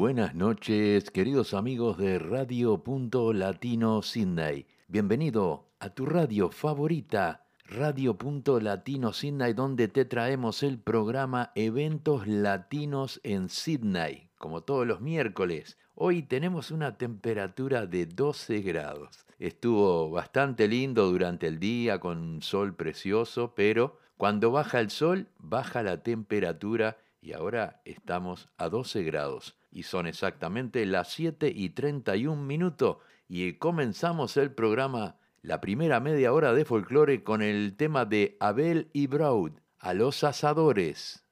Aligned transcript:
Buenas 0.00 0.34
noches, 0.34 1.10
queridos 1.10 1.52
amigos 1.52 1.98
de 1.98 2.18
Radio 2.18 2.82
Punto 2.82 3.34
Latino 3.34 4.00
Sydney. 4.00 4.66
Bienvenido 4.88 5.66
a 5.78 5.90
tu 5.90 6.06
radio 6.06 6.48
favorita, 6.48 7.44
Radio 7.66 8.16
Punto 8.16 8.60
Latino 8.60 9.12
Sydney, 9.12 9.52
donde 9.52 9.88
te 9.88 10.06
traemos 10.06 10.62
el 10.62 10.78
programa 10.78 11.52
Eventos 11.54 12.26
Latinos 12.26 13.20
en 13.24 13.50
Sydney, 13.50 14.30
como 14.38 14.62
todos 14.62 14.86
los 14.86 15.02
miércoles. 15.02 15.76
Hoy 15.94 16.22
tenemos 16.22 16.70
una 16.70 16.96
temperatura 16.96 17.86
de 17.86 18.06
12 18.06 18.62
grados. 18.62 19.26
Estuvo 19.38 20.08
bastante 20.08 20.66
lindo 20.66 21.12
durante 21.12 21.46
el 21.46 21.60
día 21.60 22.00
con 22.00 22.16
un 22.16 22.40
sol 22.40 22.74
precioso, 22.74 23.52
pero 23.54 23.98
cuando 24.16 24.50
baja 24.50 24.80
el 24.80 24.88
sol, 24.88 25.28
baja 25.36 25.82
la 25.82 26.02
temperatura 26.02 26.96
y 27.20 27.34
ahora 27.34 27.82
estamos 27.84 28.48
a 28.56 28.70
12 28.70 29.02
grados 29.02 29.59
y 29.72 29.84
son 29.84 30.06
exactamente 30.06 30.84
las 30.86 31.08
7 31.12 31.52
y 31.54 31.70
31 31.70 32.42
minutos 32.42 32.96
y 33.28 33.52
comenzamos 33.54 34.36
el 34.36 34.52
programa, 34.52 35.16
la 35.42 35.60
primera 35.60 36.00
media 36.00 36.32
hora 36.32 36.52
de 36.52 36.64
folclore 36.64 37.22
con 37.22 37.42
el 37.42 37.76
tema 37.76 38.04
de 38.04 38.36
Abel 38.40 38.90
y 38.92 39.06
Braud, 39.06 39.52
a 39.78 39.94
los 39.94 40.24
asadores. 40.24 41.24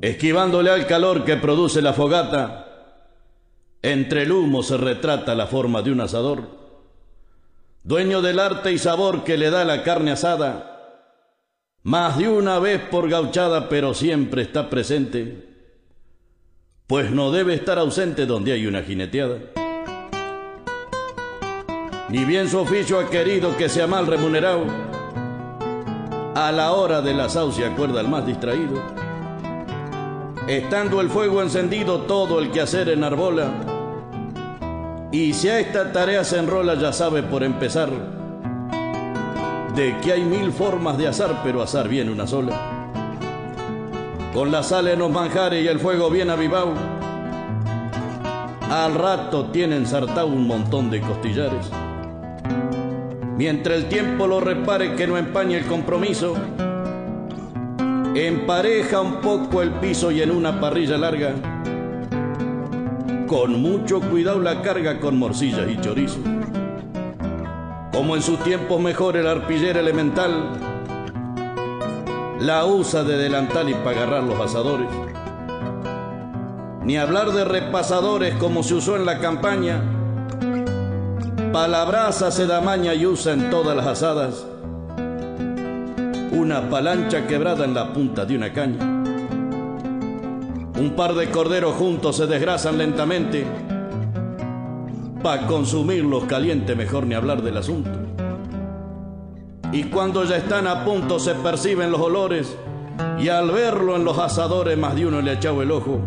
Esquivándole 0.00 0.70
al 0.70 0.86
calor 0.86 1.24
que 1.24 1.36
produce 1.36 1.82
la 1.82 1.92
fogata, 1.92 2.62
entre 3.82 4.22
el 4.22 4.32
humo 4.32 4.62
se 4.62 4.76
retrata 4.76 5.34
la 5.34 5.46
forma 5.46 5.82
de 5.82 5.92
un 5.92 6.00
asador 6.00 6.65
dueño 7.86 8.20
del 8.20 8.40
arte 8.40 8.72
y 8.72 8.78
sabor 8.78 9.22
que 9.22 9.36
le 9.36 9.48
da 9.48 9.64
la 9.64 9.84
carne 9.84 10.10
asada, 10.10 11.04
más 11.84 12.18
de 12.18 12.28
una 12.28 12.58
vez 12.58 12.80
por 12.80 13.08
gauchada, 13.08 13.68
pero 13.68 13.94
siempre 13.94 14.42
está 14.42 14.68
presente, 14.68 15.46
pues 16.88 17.12
no 17.12 17.30
debe 17.30 17.54
estar 17.54 17.78
ausente 17.78 18.26
donde 18.26 18.50
hay 18.50 18.66
una 18.66 18.82
jineteada. 18.82 19.38
Ni 22.08 22.24
bien 22.24 22.48
su 22.48 22.58
oficio 22.58 22.98
ha 22.98 23.08
querido 23.08 23.56
que 23.56 23.68
sea 23.68 23.86
mal 23.86 24.08
remunerado, 24.08 24.64
a 26.34 26.50
la 26.50 26.72
hora 26.72 27.00
del 27.02 27.20
asado 27.20 27.52
se 27.52 27.64
acuerda 27.64 28.00
el 28.00 28.08
más 28.08 28.26
distraído. 28.26 28.82
Estando 30.48 31.00
el 31.00 31.08
fuego 31.08 31.40
encendido, 31.40 32.00
todo 32.00 32.40
el 32.40 32.50
que 32.50 32.62
hacer 32.62 32.88
en 32.88 33.04
arbola, 33.04 33.75
y 35.16 35.32
si 35.32 35.48
a 35.48 35.58
esta 35.58 35.92
tarea 35.92 36.22
se 36.24 36.38
enrola, 36.38 36.74
ya 36.74 36.92
sabe 36.92 37.22
por 37.22 37.42
empezar 37.42 37.88
de 39.74 39.96
que 40.02 40.12
hay 40.12 40.22
mil 40.22 40.52
formas 40.52 40.98
de 40.98 41.08
asar, 41.08 41.40
pero 41.42 41.62
asar 41.62 41.88
bien 41.88 42.10
una 42.10 42.26
sola. 42.26 42.52
Con 44.34 44.52
la 44.52 44.62
sal 44.62 44.88
en 44.88 44.98
los 44.98 45.10
manjares 45.10 45.64
y 45.64 45.68
el 45.68 45.80
fuego 45.80 46.10
bien 46.10 46.28
avivado, 46.28 46.74
al 48.70 48.94
rato 48.94 49.46
tienen 49.46 49.86
sartado 49.86 50.26
un 50.26 50.46
montón 50.46 50.90
de 50.90 51.00
costillares. 51.00 51.70
Mientras 53.38 53.78
el 53.78 53.86
tiempo 53.86 54.26
lo 54.26 54.40
repare 54.40 54.96
que 54.96 55.06
no 55.06 55.16
empañe 55.16 55.56
el 55.56 55.64
compromiso, 55.64 56.34
empareja 58.14 59.00
un 59.00 59.22
poco 59.22 59.62
el 59.62 59.70
piso 59.70 60.10
y 60.10 60.20
en 60.20 60.30
una 60.30 60.60
parrilla 60.60 60.98
larga 60.98 61.55
con 63.26 63.60
mucho 63.60 64.00
cuidado 64.00 64.40
la 64.40 64.62
carga 64.62 65.00
con 65.00 65.18
morcillas 65.18 65.68
y 65.68 65.80
chorizo. 65.80 66.18
Como 67.92 68.14
en 68.14 68.22
sus 68.22 68.38
tiempos 68.40 68.80
mejor 68.80 69.16
el 69.16 69.26
arpillero 69.26 69.80
elemental 69.80 70.60
la 72.40 72.66
usa 72.66 73.02
de 73.02 73.16
delantal 73.16 73.68
y 73.70 73.74
para 73.74 74.02
agarrar 74.02 74.22
los 74.22 74.38
asadores. 74.38 74.88
Ni 76.84 76.96
hablar 76.96 77.32
de 77.32 77.44
repasadores 77.44 78.34
como 78.36 78.62
se 78.62 78.74
usó 78.74 78.96
en 78.96 79.06
la 79.06 79.18
campaña. 79.18 79.82
Palabraza 81.52 82.30
se 82.30 82.46
da 82.46 82.60
maña 82.60 82.94
y 82.94 83.06
usa 83.06 83.32
en 83.32 83.50
todas 83.50 83.76
las 83.76 83.86
asadas. 83.86 84.46
Una 86.30 86.68
palancha 86.68 87.26
quebrada 87.26 87.64
en 87.64 87.74
la 87.74 87.92
punta 87.92 88.24
de 88.24 88.36
una 88.36 88.52
caña. 88.52 88.95
Un 90.78 90.90
par 90.90 91.14
de 91.14 91.30
corderos 91.30 91.74
juntos 91.76 92.16
se 92.16 92.26
desgrasan 92.26 92.76
lentamente. 92.76 93.46
Para 95.22 95.46
consumirlos 95.46 96.24
caliente 96.24 96.74
mejor 96.74 97.06
ni 97.06 97.14
hablar 97.14 97.42
del 97.42 97.56
asunto. 97.56 97.90
Y 99.72 99.84
cuando 99.84 100.24
ya 100.24 100.36
están 100.36 100.66
a 100.66 100.84
punto 100.84 101.18
se 101.18 101.34
perciben 101.34 101.90
los 101.90 102.00
olores 102.00 102.56
y 103.18 103.28
al 103.28 103.50
verlo 103.50 103.96
en 103.96 104.04
los 104.04 104.18
asadores 104.18 104.76
más 104.76 104.94
de 104.94 105.06
uno 105.06 105.22
le 105.22 105.30
ha 105.30 105.34
echado 105.34 105.62
el 105.62 105.70
ojo. 105.70 105.98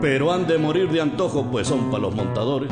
Pero 0.00 0.32
han 0.32 0.48
de 0.48 0.58
morir 0.58 0.90
de 0.90 1.00
antojo 1.00 1.46
pues 1.50 1.68
son 1.68 1.92
para 1.92 2.02
los 2.02 2.14
montadores. 2.14 2.70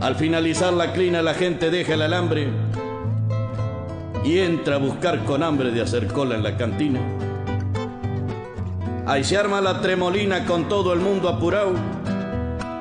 Al 0.00 0.16
finalizar 0.16 0.72
la 0.72 0.94
clina 0.94 1.20
la 1.20 1.34
gente 1.34 1.70
deja 1.70 1.92
el 1.92 2.02
alambre 2.02 2.48
y 4.24 4.38
entra 4.38 4.76
a 4.76 4.78
buscar 4.78 5.24
con 5.24 5.42
hambre 5.42 5.72
de 5.72 5.82
hacer 5.82 6.06
cola 6.06 6.36
en 6.36 6.42
la 6.42 6.56
cantina. 6.56 7.21
Ahí 9.04 9.24
se 9.24 9.36
arma 9.36 9.60
la 9.60 9.80
tremolina 9.80 10.44
con 10.44 10.68
todo 10.68 10.92
el 10.92 11.00
mundo 11.00 11.28
apurado 11.28 11.72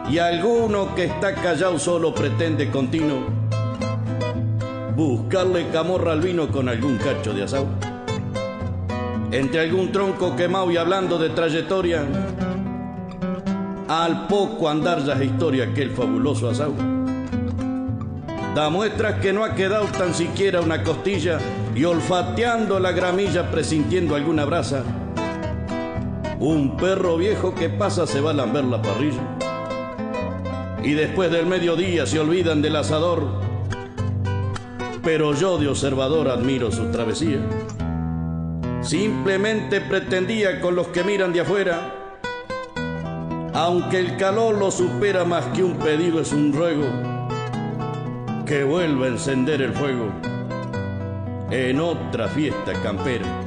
y 0.10 0.20
alguno 0.20 0.94
que 0.94 1.06
está 1.06 1.34
callado 1.34 1.80
solo 1.80 2.14
pretende 2.14 2.70
continuo 2.70 3.42
buscarle 4.96 5.70
camorra 5.70 6.12
al 6.12 6.22
vino 6.22 6.50
con 6.50 6.70
algún 6.70 6.98
cacho 6.98 7.34
de 7.34 7.44
asado. 7.44 7.68
Entre 9.32 9.62
algún 9.62 9.92
tronco 9.92 10.36
quemado 10.36 10.70
y 10.72 10.78
hablando 10.78 11.18
de 11.18 11.30
trayectoria, 11.30 12.04
al 13.88 14.28
poco 14.28 14.70
andar 14.70 15.04
ya 15.04 15.14
es 15.14 15.24
historia 15.24 15.66
aquel 15.66 15.92
fabuloso 15.92 16.50
asado. 16.50 16.74
Da 18.54 18.70
muestras 18.70 19.20
que 19.22 19.34
no 19.34 19.44
ha 19.44 19.56
quedado 19.56 19.86
tan 19.86 20.14
siquiera 20.14 20.62
una 20.62 20.84
costilla 20.84 21.40
y 21.74 21.86
olfateando 21.86 22.80
la 22.80 22.92
gramilla 22.92 23.50
presintiendo 23.50 24.16
alguna 24.16 24.46
brasa 24.46 24.84
un 26.42 26.76
perro 26.76 27.18
viejo 27.18 27.54
que 27.54 27.70
pasa 27.70 28.08
se 28.08 28.20
va 28.20 28.32
a 28.32 28.34
lamber 28.34 28.64
la 28.64 28.82
parrilla. 28.82 29.22
Y 30.84 30.94
después 30.94 31.32
del 31.32 31.46
mediodía 31.46 32.08
se 32.08 32.20
olvidan 32.20 32.64
del 32.64 32.76
asador. 32.78 33.28
Pero 35.04 35.36
yo 35.36 35.60
de 35.60 35.68
observador 35.68 36.30
admiro 36.30 36.72
su 36.72 36.90
travesía. 36.90 37.40
Simplemente 38.82 39.82
pretendía 39.82 40.60
con 40.60 40.76
los 40.76 40.88
que 40.88 41.04
miran 41.04 41.32
de 41.32 41.42
afuera. 41.42 42.10
Aunque 43.54 44.00
el 44.00 44.18
calor 44.18 44.58
lo 44.58 44.72
supera 44.72 45.24
más 45.24 45.46
que 45.54 45.64
un 45.64 45.76
pedido 45.76 46.22
es 46.22 46.34
un 46.34 46.54
ruego. 46.54 46.86
Que 48.48 48.64
vuelva 48.64 49.06
a 49.06 49.10
encender 49.10 49.62
el 49.62 49.74
fuego 49.74 50.12
en 51.52 51.80
otra 51.80 52.28
fiesta 52.30 52.74
campera. 52.82 53.41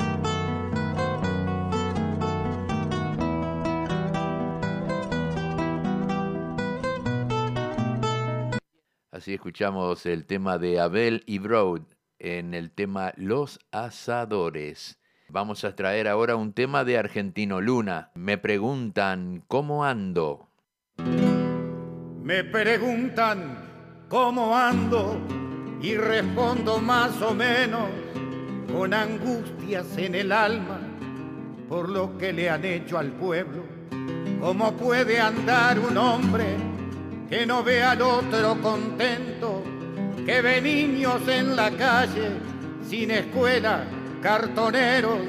Así 9.24 9.32
escuchamos 9.32 10.04
el 10.04 10.26
tema 10.26 10.58
de 10.58 10.78
Abel 10.78 11.22
y 11.24 11.38
Broad 11.38 11.80
en 12.18 12.52
el 12.52 12.70
tema 12.70 13.14
Los 13.16 13.58
Asadores. 13.72 14.98
Vamos 15.30 15.64
a 15.64 15.74
traer 15.74 16.08
ahora 16.08 16.36
un 16.36 16.52
tema 16.52 16.84
de 16.84 16.98
Argentino 16.98 17.62
Luna. 17.62 18.10
Me 18.14 18.36
preguntan 18.36 19.42
cómo 19.48 19.82
ando. 19.82 20.50
Me 22.22 22.44
preguntan 22.44 24.04
cómo 24.10 24.54
ando 24.54 25.18
y 25.80 25.96
respondo 25.96 26.78
más 26.80 27.22
o 27.22 27.32
menos 27.32 27.88
con 28.70 28.92
angustias 28.92 29.96
en 29.96 30.16
el 30.16 30.32
alma 30.32 30.80
por 31.66 31.88
lo 31.88 32.18
que 32.18 32.30
le 32.30 32.50
han 32.50 32.66
hecho 32.66 32.98
al 32.98 33.12
pueblo. 33.12 33.64
¿Cómo 34.38 34.76
puede 34.76 35.18
andar 35.18 35.78
un 35.78 35.96
hombre? 35.96 36.73
Que 37.28 37.46
no 37.46 37.62
ve 37.62 37.82
al 37.82 38.02
otro 38.02 38.60
contento, 38.60 39.62
que 40.26 40.42
ve 40.42 40.60
niños 40.60 41.26
en 41.28 41.56
la 41.56 41.70
calle, 41.70 42.30
sin 42.88 43.10
escuela, 43.10 43.84
cartoneros, 44.22 45.20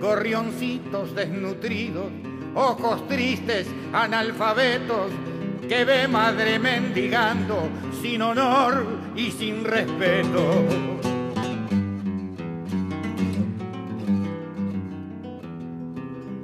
gorrioncitos 0.00 1.14
desnutridos, 1.14 2.10
ojos 2.54 3.06
tristes, 3.08 3.66
analfabetos, 3.92 5.10
que 5.68 5.84
ve 5.84 6.08
madre 6.08 6.58
mendigando, 6.58 7.68
sin 8.00 8.22
honor 8.22 8.86
y 9.14 9.30
sin 9.30 9.64
respeto. 9.64 10.64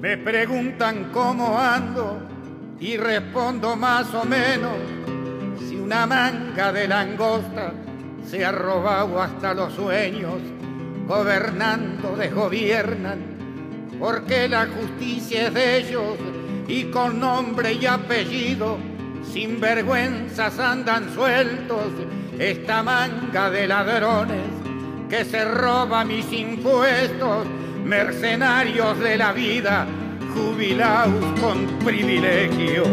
Me 0.00 0.16
preguntan 0.18 1.10
cómo 1.12 1.58
ando 1.58 2.31
y 2.82 2.96
respondo 2.96 3.76
más 3.76 4.12
o 4.12 4.24
menos 4.24 4.76
si 5.68 5.76
una 5.76 6.04
manga 6.04 6.72
de 6.72 6.88
langosta 6.88 7.72
se 8.28 8.44
ha 8.44 8.50
robado 8.50 9.22
hasta 9.22 9.54
los 9.54 9.72
sueños, 9.74 10.40
gobernando 11.06 12.16
desgobiernan, 12.16 13.20
porque 14.00 14.48
la 14.48 14.66
justicia 14.66 15.46
es 15.46 15.54
de 15.54 15.76
ellos 15.76 16.16
y 16.66 16.84
con 16.84 17.20
nombre 17.20 17.74
y 17.74 17.86
apellido, 17.86 18.78
sin 19.32 19.60
vergüenzas 19.60 20.58
andan 20.58 21.14
sueltos 21.14 21.86
esta 22.36 22.82
manga 22.82 23.48
de 23.48 23.68
ladrones 23.68 24.50
que 25.08 25.24
se 25.24 25.44
roba 25.44 26.04
mis 26.04 26.32
impuestos, 26.32 27.46
mercenarios 27.84 28.98
de 28.98 29.16
la 29.18 29.32
vida 29.32 29.86
jubilados 30.34 31.40
con 31.40 31.66
privilegio. 31.84 32.84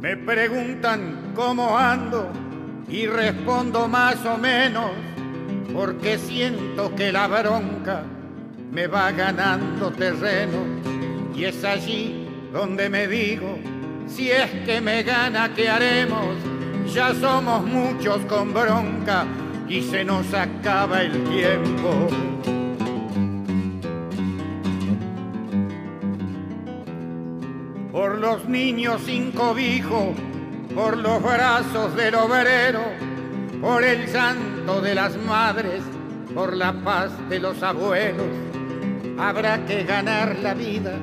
Me 0.00 0.16
preguntan 0.16 1.32
cómo 1.34 1.76
ando 1.76 2.30
y 2.88 3.06
respondo 3.06 3.88
más 3.88 4.24
o 4.24 4.38
menos 4.38 4.90
porque 5.74 6.18
siento 6.18 6.94
que 6.94 7.12
la 7.12 7.26
bronca 7.26 8.02
me 8.72 8.86
va 8.86 9.10
ganando 9.12 9.90
terreno 9.90 10.64
y 11.34 11.44
es 11.44 11.62
allí 11.64 12.26
donde 12.52 12.88
me 12.88 13.06
digo, 13.06 13.58
si 14.06 14.30
es 14.30 14.50
que 14.64 14.80
me 14.80 15.02
gana, 15.02 15.52
¿qué 15.54 15.68
haremos? 15.68 16.36
Ya 16.92 17.14
somos 17.14 17.64
muchos 17.64 18.24
con 18.24 18.54
bronca 18.54 19.26
y 19.68 19.82
se 19.82 20.04
nos 20.04 20.32
acaba 20.32 21.02
el 21.02 21.24
tiempo. 21.24 22.08
Por 27.92 28.18
los 28.18 28.48
niños 28.48 29.02
sin 29.02 29.32
cobijo, 29.32 30.14
por 30.74 30.96
los 30.96 31.22
brazos 31.22 31.94
del 31.96 32.14
obrero, 32.14 32.82
por 33.60 33.84
el 33.84 34.08
santo 34.08 34.80
de 34.80 34.94
las 34.94 35.16
madres, 35.16 35.82
por 36.34 36.56
la 36.56 36.72
paz 36.72 37.10
de 37.28 37.38
los 37.38 37.62
abuelos, 37.62 38.26
habrá 39.18 39.66
que 39.66 39.84
ganar 39.84 40.36
la 40.38 40.54
vida, 40.54 40.94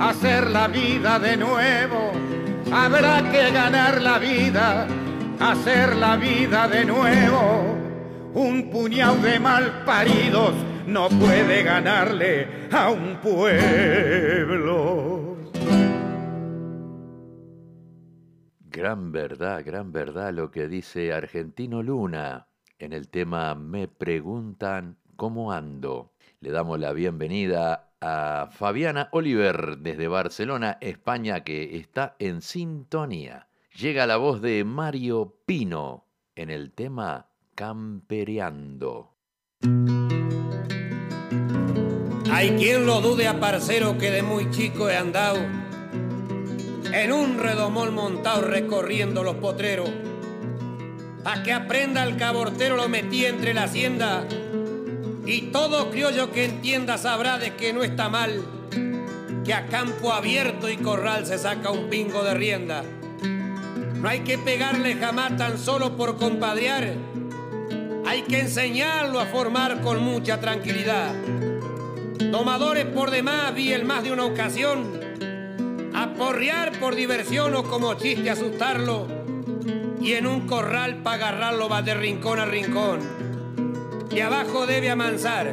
hacer 0.00 0.50
la 0.50 0.66
vida 0.66 1.18
de 1.18 1.36
nuevo, 1.36 2.12
habrá 2.72 3.30
que 3.30 3.50
ganar 3.50 4.00
la 4.02 4.18
vida 4.18 4.88
hacer 5.40 5.96
la 5.96 6.16
vida 6.16 6.68
de 6.68 6.84
nuevo. 6.84 7.76
Un 8.34 8.70
puñado 8.70 9.16
de 9.16 9.40
malparidos 9.40 10.52
no 10.86 11.08
puede 11.08 11.62
ganarle 11.62 12.68
a 12.70 12.90
un 12.90 13.16
pueblo. 13.16 14.18
Gran 18.60 19.10
verdad, 19.12 19.62
gran 19.64 19.92
verdad 19.92 20.32
lo 20.32 20.50
que 20.50 20.68
dice 20.68 21.12
Argentino 21.12 21.82
Luna 21.82 22.46
en 22.78 22.92
el 22.92 23.08
tema 23.08 23.54
Me 23.54 23.88
preguntan 23.88 24.98
cómo 25.16 25.52
ando. 25.52 26.12
Le 26.40 26.50
damos 26.52 26.78
la 26.78 26.92
bienvenida 26.92 27.90
a 28.00 28.48
Fabiana 28.52 29.08
Oliver 29.10 29.78
desde 29.78 30.06
Barcelona, 30.06 30.78
España, 30.80 31.42
que 31.42 31.76
está 31.76 32.14
en 32.20 32.40
sintonía 32.40 33.47
llega 33.78 34.06
la 34.06 34.16
voz 34.16 34.42
de 34.42 34.64
Mario 34.64 35.36
Pino 35.46 36.08
en 36.34 36.50
el 36.50 36.72
tema 36.72 37.28
Campereando. 37.54 39.14
Hay 42.30 42.50
quien 42.56 42.86
lo 42.86 43.00
dude 43.00 43.28
a 43.28 43.38
parcero 43.38 43.96
que 43.96 44.10
de 44.10 44.22
muy 44.22 44.50
chico 44.50 44.90
he 44.90 44.96
andado 44.96 45.38
en 46.92 47.12
un 47.12 47.38
redomón 47.38 47.94
montado 47.94 48.42
recorriendo 48.42 49.22
los 49.22 49.36
potreros. 49.36 49.90
Pa' 51.22 51.42
que 51.44 51.52
aprenda 51.52 52.02
el 52.02 52.16
cabortero 52.16 52.76
lo 52.76 52.88
metí 52.88 53.26
entre 53.26 53.54
la 53.54 53.64
hacienda 53.64 54.26
y 55.24 55.52
todo 55.52 55.90
criollo 55.90 56.32
que 56.32 56.46
entienda 56.46 56.98
sabrá 56.98 57.38
de 57.38 57.54
que 57.54 57.72
no 57.72 57.84
está 57.84 58.08
mal 58.08 58.44
que 59.44 59.54
a 59.54 59.66
campo 59.66 60.12
abierto 60.12 60.68
y 60.68 60.76
corral 60.76 61.26
se 61.26 61.38
saca 61.38 61.70
un 61.70 61.88
pingo 61.88 62.24
de 62.24 62.34
rienda. 62.34 62.84
No 64.00 64.08
hay 64.08 64.20
que 64.20 64.38
pegarle 64.38 64.94
jamás 64.94 65.36
tan 65.36 65.58
solo 65.58 65.96
por 65.96 66.16
compadrear. 66.16 66.94
Hay 68.06 68.22
que 68.22 68.40
enseñarlo 68.40 69.18
a 69.18 69.26
formar 69.26 69.80
con 69.80 70.02
mucha 70.02 70.40
tranquilidad. 70.40 71.12
Tomadores 72.30 72.86
por 72.86 73.10
demás 73.10 73.52
vi 73.54 73.72
el 73.72 73.84
más 73.84 74.04
de 74.04 74.12
una 74.12 74.24
ocasión. 74.24 75.00
Aporrear 75.94 76.78
por 76.78 76.94
diversión 76.94 77.56
o 77.56 77.64
como 77.64 77.94
chiste 77.94 78.30
asustarlo. 78.30 79.08
Y 80.00 80.12
en 80.12 80.28
un 80.28 80.46
corral 80.46 81.02
para 81.02 81.16
agarrarlo 81.16 81.68
va 81.68 81.82
de 81.82 81.94
rincón 81.94 82.38
a 82.38 82.44
rincón. 82.44 83.00
Y 84.14 84.20
abajo 84.20 84.64
debe 84.66 84.90
amansar. 84.90 85.52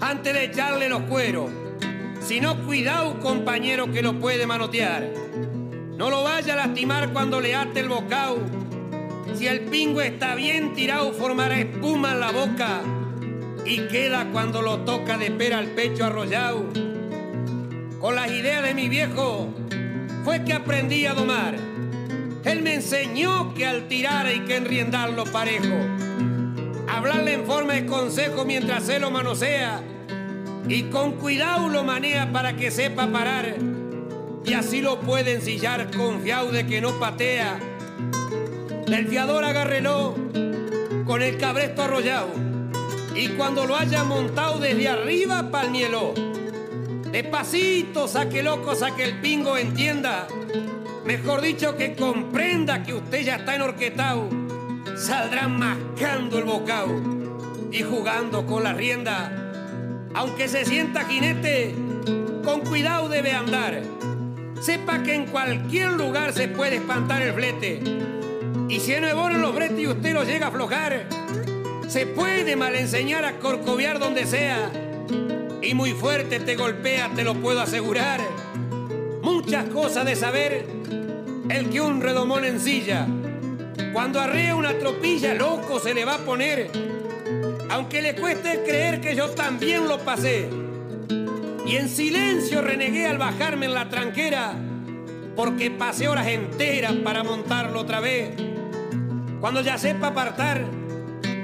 Antes 0.00 0.32
de 0.32 0.44
echarle 0.44 0.88
los 0.88 1.02
cueros. 1.02 1.50
Si 2.22 2.40
no, 2.40 2.64
cuidado 2.64 3.20
compañero 3.20 3.92
que 3.92 4.00
lo 4.00 4.18
puede 4.18 4.46
manotear. 4.46 5.27
No 5.98 6.10
lo 6.10 6.22
vaya 6.22 6.52
a 6.52 6.56
lastimar 6.56 7.12
cuando 7.12 7.40
le 7.40 7.56
ate 7.56 7.80
el 7.80 7.88
bocao. 7.88 8.38
Si 9.34 9.48
el 9.48 9.62
pingo 9.62 10.00
está 10.00 10.36
bien 10.36 10.72
tirado, 10.72 11.12
formará 11.12 11.58
espuma 11.58 12.12
en 12.12 12.20
la 12.20 12.30
boca 12.30 12.82
y 13.66 13.80
queda 13.88 14.30
cuando 14.30 14.62
lo 14.62 14.84
toca 14.84 15.18
de 15.18 15.32
pera 15.32 15.58
al 15.58 15.66
pecho 15.66 16.04
arrollado. 16.04 16.66
Con 18.00 18.14
las 18.14 18.30
ideas 18.30 18.62
de 18.62 18.74
mi 18.74 18.88
viejo 18.88 19.48
fue 20.24 20.44
que 20.44 20.52
aprendí 20.52 21.04
a 21.04 21.14
domar. 21.14 21.56
Él 22.44 22.62
me 22.62 22.74
enseñó 22.74 23.52
que 23.54 23.66
al 23.66 23.88
tirar 23.88 24.26
hay 24.26 24.40
que 24.44 24.54
enriendarlo 24.54 25.24
parejo. 25.24 25.74
Hablarle 26.88 27.32
en 27.32 27.44
forma 27.44 27.72
de 27.72 27.86
consejo 27.86 28.44
mientras 28.44 28.84
se 28.84 29.00
lo 29.00 29.10
manosea 29.10 29.82
y 30.68 30.84
con 30.84 31.14
cuidado 31.16 31.68
lo 31.68 31.82
manea 31.82 32.30
para 32.30 32.54
que 32.56 32.70
sepa 32.70 33.08
parar 33.08 33.77
y 34.44 34.54
así 34.54 34.80
lo 34.80 35.00
puede 35.00 35.34
ensillar 35.34 35.90
confiado 35.94 36.50
de 36.50 36.66
que 36.66 36.80
no 36.80 36.98
patea. 36.98 37.58
Del 38.86 39.06
fiador 39.06 39.44
agárrelo 39.44 40.14
con 41.04 41.22
el 41.22 41.36
cabresto 41.36 41.82
arrollado 41.82 42.28
y 43.14 43.28
cuando 43.28 43.66
lo 43.66 43.76
haya 43.76 44.04
montado 44.04 44.58
desde 44.58 44.88
arriba 44.88 45.50
palmielo. 45.50 46.14
Despacito, 47.10 48.06
saque 48.06 48.42
loco, 48.42 48.74
saque 48.74 49.04
el 49.04 49.20
pingo, 49.20 49.56
entienda. 49.56 50.28
Mejor 51.04 51.40
dicho 51.40 51.76
que 51.76 51.94
comprenda 51.94 52.82
que 52.82 52.94
usted 52.94 53.22
ya 53.24 53.36
está 53.36 53.56
enorquetado. 53.56 54.28
Saldrá 54.96 55.48
mascando 55.48 56.38
el 56.38 56.44
bocado 56.44 57.00
y 57.72 57.82
jugando 57.82 58.46
con 58.46 58.62
la 58.62 58.72
rienda. 58.72 59.50
Aunque 60.14 60.48
se 60.48 60.64
sienta 60.64 61.04
jinete, 61.04 61.74
con 62.44 62.60
cuidado 62.60 63.08
debe 63.08 63.32
andar 63.32 63.97
sepa 64.60 65.02
que 65.02 65.14
en 65.14 65.26
cualquier 65.26 65.92
lugar 65.92 66.32
se 66.32 66.48
puede 66.48 66.76
espantar 66.76 67.22
el 67.22 67.32
flete. 67.32 67.80
Y 68.68 68.80
si 68.80 68.92
en 68.92 69.40
los 69.40 69.54
bretes 69.54 69.78
y 69.78 69.86
usted 69.86 70.12
lo 70.12 70.24
llega 70.24 70.46
a 70.46 70.48
aflojar, 70.48 71.08
se 71.88 72.06
puede 72.06 72.54
mal 72.54 72.74
enseñar 72.74 73.24
a 73.24 73.38
corcoviar 73.38 73.98
donde 73.98 74.26
sea. 74.26 74.70
Y 75.62 75.74
muy 75.74 75.92
fuerte 75.92 76.40
te 76.40 76.54
golpea, 76.56 77.10
te 77.14 77.24
lo 77.24 77.34
puedo 77.34 77.60
asegurar. 77.60 78.20
única 79.22 79.64
cosa 79.64 80.04
de 80.04 80.16
saber 80.16 80.66
el 81.48 81.70
que 81.70 81.80
un 81.80 82.00
redomón 82.00 82.44
en 82.44 82.60
silla, 82.60 83.06
cuando 83.92 84.20
arrea 84.20 84.54
una 84.54 84.78
tropilla, 84.78 85.34
loco 85.34 85.80
se 85.80 85.94
le 85.94 86.04
va 86.04 86.16
a 86.16 86.18
poner, 86.18 86.70
aunque 87.70 88.02
le 88.02 88.14
cueste 88.14 88.62
creer 88.64 89.00
que 89.00 89.14
yo 89.14 89.30
también 89.30 89.88
lo 89.88 89.98
pasé. 89.98 90.57
Y 91.68 91.76
en 91.76 91.90
silencio 91.90 92.62
renegué 92.62 93.06
al 93.06 93.18
bajarme 93.18 93.66
en 93.66 93.74
la 93.74 93.90
tranquera, 93.90 94.54
porque 95.36 95.70
pasé 95.70 96.08
horas 96.08 96.26
enteras 96.26 96.94
para 97.04 97.22
montarlo 97.22 97.80
otra 97.80 98.00
vez. 98.00 98.30
Cuando 99.38 99.60
ya 99.60 99.76
sepa 99.76 100.06
apartar 100.06 100.64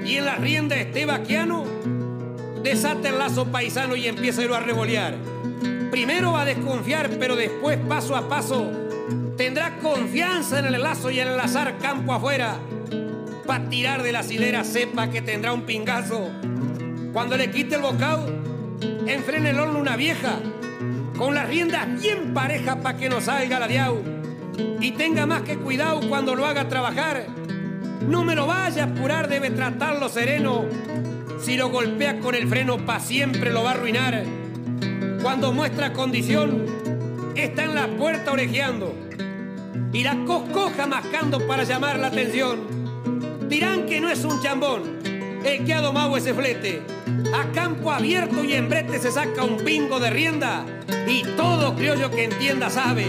y 0.03 0.17
en 0.17 0.25
la 0.25 0.35
rienda 0.37 0.77
esté 0.77 1.05
vaquiano, 1.05 1.63
desata 2.63 3.09
el 3.09 3.19
lazo 3.19 3.51
paisano 3.51 3.95
y 3.95 4.07
empieza 4.07 4.41
a 4.41 4.59
revolear. 4.59 5.13
Primero 5.91 6.31
va 6.31 6.41
a 6.41 6.45
desconfiar, 6.45 7.07
pero 7.19 7.35
después, 7.35 7.77
paso 7.87 8.15
a 8.15 8.27
paso, 8.27 8.71
tendrá 9.37 9.77
confianza 9.77 10.57
en 10.57 10.73
el 10.73 10.81
lazo 10.81 11.11
y 11.11 11.19
en 11.19 11.27
el 11.27 11.39
azar 11.39 11.77
campo 11.77 12.13
afuera. 12.13 12.57
Para 13.45 13.69
tirar 13.69 14.01
de 14.01 14.11
la 14.11 14.25
hilera 14.25 14.63
sepa 14.63 15.11
que 15.11 15.21
tendrá 15.21 15.53
un 15.53 15.67
pingazo. 15.67 16.31
Cuando 17.13 17.37
le 17.37 17.51
quite 17.51 17.75
el 17.75 17.83
bocado, 17.83 18.44
enfrene 19.07 19.51
el 19.51 19.59
horno 19.59 19.79
una 19.79 19.95
vieja, 19.95 20.39
con 21.17 21.33
las 21.33 21.47
riendas 21.47 21.99
bien 21.99 22.33
parejas 22.33 22.77
para 22.77 22.97
que 22.97 23.09
no 23.09 23.21
salga 23.21 23.59
la 23.59 23.67
diau. 23.67 24.01
Y 24.79 24.91
tenga 24.91 25.25
más 25.25 25.41
que 25.41 25.57
cuidado 25.57 26.01
cuando 26.07 26.35
lo 26.35 26.45
haga 26.45 26.67
trabajar. 26.67 27.27
No 28.07 28.23
me 28.23 28.35
lo 28.35 28.47
vaya 28.47 28.83
a 28.83 28.87
apurar, 28.87 29.27
debe 29.27 29.49
tratarlo 29.49 30.09
sereno. 30.09 30.65
Si 31.39 31.57
lo 31.57 31.69
golpea 31.69 32.19
con 32.19 32.35
el 32.35 32.47
freno, 32.47 32.85
pa' 32.85 32.99
siempre 32.99 33.51
lo 33.51 33.63
va 33.63 33.71
a 33.71 33.73
arruinar. 33.73 34.23
Cuando 35.21 35.51
muestra 35.51 35.91
condición, 35.91 36.65
está 37.35 37.63
en 37.63 37.75
la 37.75 37.87
puerta 37.87 38.31
orejeando 38.31 38.95
y 39.91 40.03
la 40.03 40.23
coscoja 40.25 40.87
mascando 40.87 41.45
para 41.47 41.63
llamar 41.63 41.99
la 41.99 42.07
atención. 42.07 42.59
Dirán 43.49 43.85
que 43.85 43.99
no 43.99 44.09
es 44.09 44.23
un 44.23 44.41
chambón 44.41 44.94
el 45.45 45.63
que 45.63 45.73
ha 45.73 45.81
domado 45.81 46.17
ese 46.17 46.33
flete. 46.33 46.81
A 47.33 47.51
campo 47.51 47.91
abierto 47.91 48.43
y 48.43 48.53
en 48.53 48.67
brete 48.67 48.97
se 48.97 49.11
saca 49.11 49.43
un 49.43 49.57
pingo 49.57 49.99
de 49.99 50.09
rienda 50.09 50.65
y 51.07 51.23
todo 51.35 51.75
criollo 51.75 52.09
que 52.09 52.25
entienda 52.25 52.69
sabe, 52.69 53.05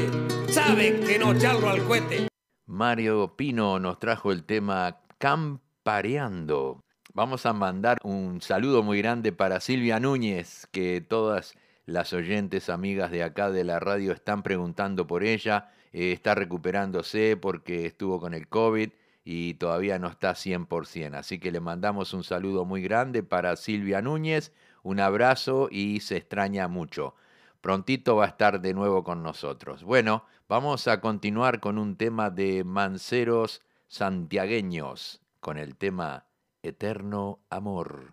sabe 0.49 1.00
que 1.00 1.19
no 1.19 1.37
charlo 1.38 1.71
al 1.71 1.83
cohete. 1.85 2.28
Mario 2.66 3.37
Pino 3.37 3.78
nos 3.78 3.99
trajo 3.99 4.33
el 4.33 4.45
tema 4.45 5.00
Campareando. 5.19 6.81
Vamos 7.14 7.47
a 7.47 7.55
mandar 7.55 7.99
un 8.02 8.43
saludo 8.43 8.83
muy 8.83 8.99
grande 8.99 9.33
para 9.33 9.61
Silvia 9.61 9.99
Núñez, 9.99 10.66
que 10.71 11.00
todas 11.00 11.55
las 11.87 12.12
oyentes 12.12 12.69
amigas 12.69 13.11
de 13.11 13.23
acá 13.23 13.50
de 13.50 13.64
la 13.64 13.81
radio 13.81 14.12
están 14.12 14.43
preguntando 14.43 15.07
por 15.07 15.25
ella. 15.25 15.71
Eh, 15.93 16.12
está 16.12 16.35
recuperándose 16.35 17.38
porque 17.38 17.87
estuvo 17.87 18.21
con 18.21 18.35
el 18.35 18.49
COVID 18.49 18.90
y 19.28 19.54
todavía 19.54 19.99
no 19.99 20.06
está 20.06 20.35
100%. 20.35 21.16
Así 21.16 21.40
que 21.40 21.50
le 21.50 21.59
mandamos 21.59 22.14
un 22.14 22.23
saludo 22.23 22.64
muy 22.64 22.80
grande 22.80 23.25
para 23.25 23.56
Silvia 23.56 24.00
Núñez, 24.00 24.52
un 24.85 25.00
abrazo 25.00 25.66
y 25.68 25.99
se 25.99 26.16
extraña 26.16 26.68
mucho. 26.68 27.16
Prontito 27.61 28.14
va 28.14 28.26
a 28.26 28.28
estar 28.28 28.61
de 28.61 28.73
nuevo 28.73 29.02
con 29.02 29.25
nosotros. 29.25 29.83
Bueno, 29.83 30.25
vamos 30.49 30.87
a 30.87 31.00
continuar 31.00 31.59
con 31.59 31.76
un 31.76 31.97
tema 31.97 32.30
de 32.30 32.62
manceros 32.62 33.62
santiagueños, 33.88 35.21
con 35.40 35.59
el 35.59 35.75
tema 35.75 36.26
Eterno 36.62 37.40
Amor. 37.50 38.12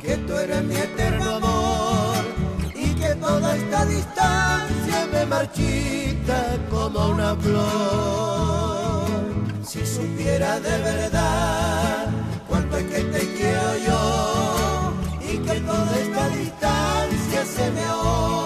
que 0.00 0.16
tú 0.26 0.36
eres 0.36 0.62
mi 0.64 0.76
eterno 0.76 1.36
amor 1.36 2.24
y 2.74 2.94
que 2.94 3.14
toda 3.14 3.56
esta 3.56 3.84
distancia 3.86 5.08
me 5.12 5.26
marchita 5.26 6.56
como 6.70 7.08
una 7.08 7.34
flor. 7.36 9.06
Si 9.64 9.86
supiera 9.86 10.60
de 10.60 10.78
verdad 10.78 12.06
cuánto 12.48 12.76
es 12.76 12.84
que 12.84 13.00
te 13.14 13.34
quiero 13.34 13.78
yo 13.86 14.92
y 15.20 15.38
que 15.38 15.60
toda 15.60 15.98
esta 16.04 16.28
distancia 16.28 17.44
se 17.46 17.70
me 17.70 17.90
honda 17.90 18.43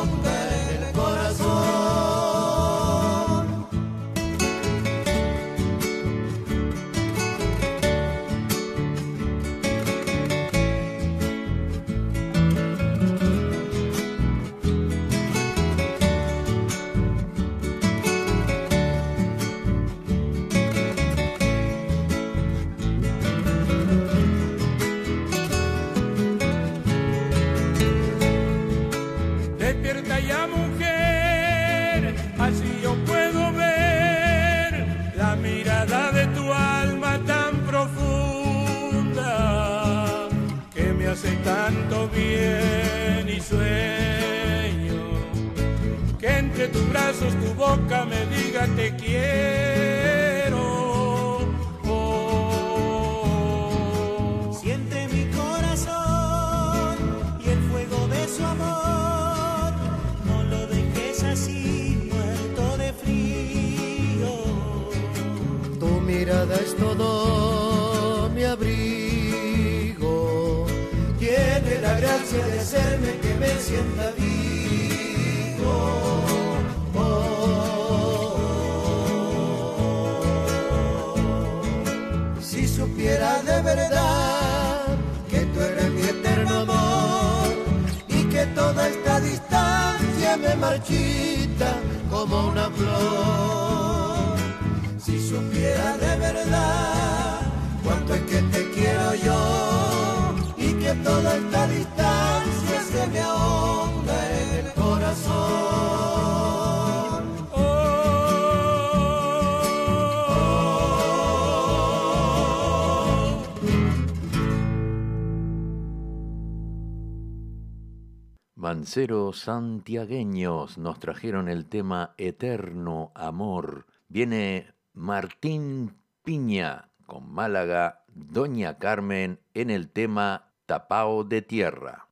Santiagueños 119.35 120.79
nos 120.79 120.99
trajeron 120.99 121.51
el 121.51 121.67
tema 121.67 122.15
Eterno 122.17 123.13
Amor. 123.15 123.87
Viene 124.09 124.73
Martín 124.95 125.99
Piña 126.25 126.89
con 127.05 127.31
Málaga, 127.31 128.05
Doña 128.15 128.79
Carmen 128.79 129.41
en 129.53 129.69
el 129.69 129.91
tema 129.91 130.53
Tapao 130.65 131.25
de 131.25 131.43
Tierra. 131.43 132.08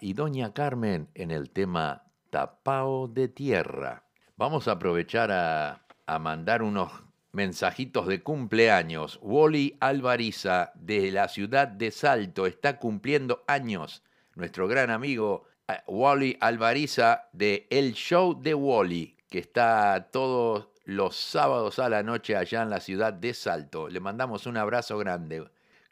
Y 0.00 0.14
Doña 0.14 0.52
Carmen 0.52 1.08
en 1.14 1.30
el 1.30 1.50
tema 1.50 2.02
Tapao 2.30 3.06
de 3.06 3.28
Tierra. 3.28 4.02
Vamos 4.36 4.66
a 4.66 4.72
aprovechar 4.72 5.30
a, 5.30 5.86
a 6.06 6.18
mandar 6.18 6.62
unos 6.62 6.90
mensajitos 7.30 8.08
de 8.08 8.20
cumpleaños. 8.20 9.20
Wally 9.22 9.76
Alvariza 9.78 10.72
de 10.74 11.12
la 11.12 11.28
ciudad 11.28 11.68
de 11.68 11.92
Salto 11.92 12.46
está 12.46 12.78
cumpliendo 12.78 13.44
años. 13.46 14.02
Nuestro 14.34 14.66
gran 14.66 14.90
amigo 14.90 15.44
eh, 15.68 15.78
Wally 15.86 16.36
Alvariza 16.40 17.28
de 17.32 17.68
El 17.70 17.94
Show 17.94 18.40
de 18.42 18.54
Wally, 18.54 19.16
que 19.30 19.38
está 19.38 20.08
todos 20.10 20.68
los 20.84 21.14
sábados 21.14 21.78
a 21.78 21.88
la 21.88 22.02
noche 22.02 22.36
allá 22.36 22.62
en 22.62 22.70
la 22.70 22.80
ciudad 22.80 23.12
de 23.12 23.32
Salto. 23.34 23.88
Le 23.88 24.00
mandamos 24.00 24.46
un 24.46 24.56
abrazo 24.56 24.98
grande. 24.98 25.44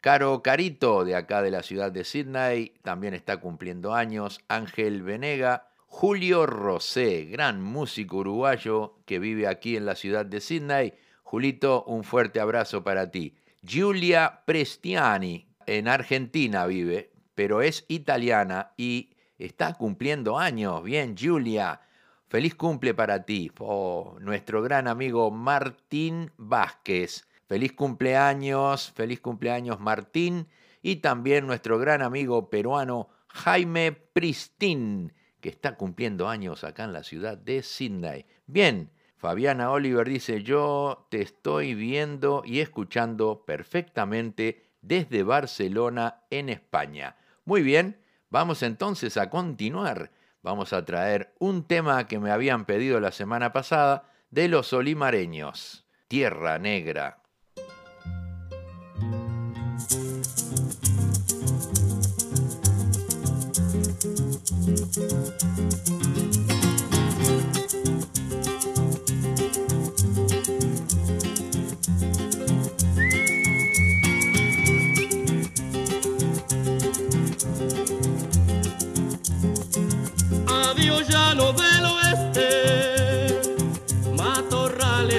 Caro 0.03 0.43
Carito, 0.43 1.05
de 1.05 1.15
acá 1.15 1.41
de 1.41 1.49
la 1.49 1.63
ciudad 1.63 1.89
de 1.89 2.03
Sydney, 2.03 2.73
también 2.81 3.13
está 3.13 3.37
cumpliendo 3.37 3.93
años. 3.93 4.41
Ángel 4.49 5.01
Venega. 5.01 5.69
Julio 5.85 6.45
Rosé, 6.45 7.23
gran 7.31 7.63
músico 7.63 8.17
uruguayo 8.17 8.97
que 9.05 9.19
vive 9.19 9.47
aquí 9.47 9.77
en 9.77 9.85
la 9.85 9.95
ciudad 9.95 10.25
de 10.25 10.41
Sydney. 10.41 10.93
Julito, 11.23 11.85
un 11.85 12.03
fuerte 12.03 12.41
abrazo 12.41 12.83
para 12.83 13.11
ti. 13.11 13.37
Giulia 13.61 14.41
Prestiani, 14.45 15.47
en 15.67 15.87
Argentina 15.87 16.65
vive, 16.65 17.13
pero 17.33 17.61
es 17.61 17.85
italiana 17.87 18.73
y 18.75 19.11
está 19.37 19.73
cumpliendo 19.75 20.37
años. 20.37 20.83
Bien, 20.83 21.15
Giulia, 21.15 21.79
feliz 22.27 22.55
cumple 22.55 22.93
para 22.93 23.23
ti. 23.23 23.53
Oh, 23.57 24.17
nuestro 24.19 24.61
gran 24.61 24.89
amigo 24.89 25.31
Martín 25.31 26.29
Vázquez. 26.35 27.25
Feliz 27.53 27.73
cumpleaños, 27.73 28.91
feliz 28.95 29.19
cumpleaños 29.19 29.79
Martín 29.79 30.47
y 30.81 30.95
también 30.95 31.45
nuestro 31.45 31.77
gran 31.77 32.01
amigo 32.01 32.49
peruano 32.49 33.09
Jaime 33.27 33.91
Pristín, 33.91 35.13
que 35.39 35.49
está 35.49 35.77
cumpliendo 35.77 36.27
años 36.27 36.63
acá 36.63 36.85
en 36.85 36.93
la 36.93 37.03
ciudad 37.03 37.37
de 37.37 37.61
Sydney. 37.61 38.25
Bien, 38.47 38.89
Fabiana 39.17 39.69
Oliver 39.69 40.09
dice, 40.09 40.41
yo 40.41 41.05
te 41.11 41.21
estoy 41.21 41.75
viendo 41.75 42.41
y 42.43 42.59
escuchando 42.59 43.45
perfectamente 43.45 44.71
desde 44.81 45.21
Barcelona, 45.21 46.23
en 46.31 46.49
España. 46.49 47.17
Muy 47.45 47.61
bien, 47.61 48.01
vamos 48.31 48.63
entonces 48.63 49.15
a 49.15 49.29
continuar. 49.29 50.09
Vamos 50.41 50.73
a 50.73 50.83
traer 50.85 51.35
un 51.37 51.67
tema 51.67 52.07
que 52.07 52.17
me 52.17 52.31
habían 52.31 52.65
pedido 52.65 52.99
la 52.99 53.11
semana 53.11 53.53
pasada 53.53 54.09
de 54.31 54.47
los 54.47 54.73
olimareños, 54.73 55.85
Tierra 56.07 56.57
Negra. 56.57 57.22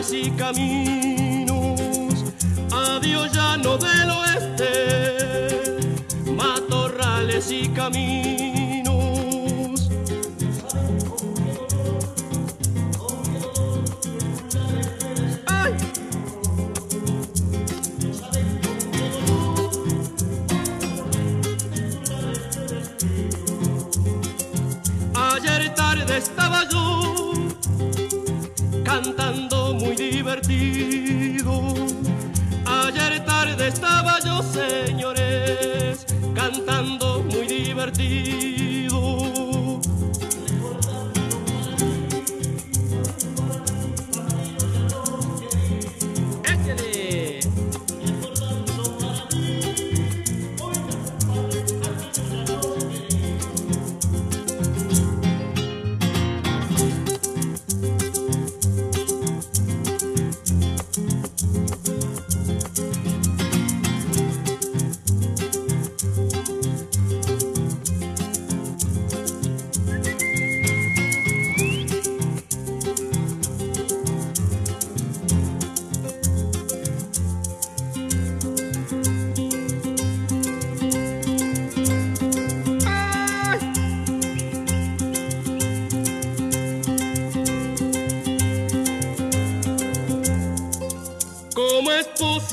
Matorrales 0.04 0.12
y 0.12 0.30
caminos. 0.32 1.80
Adiós 2.70 3.32
llano 3.32 3.78
del 3.78 4.10
oeste, 4.10 4.66
matorrales 6.36 7.50
y 7.50 7.68
caminos. 7.68 8.63
You. 38.04 38.53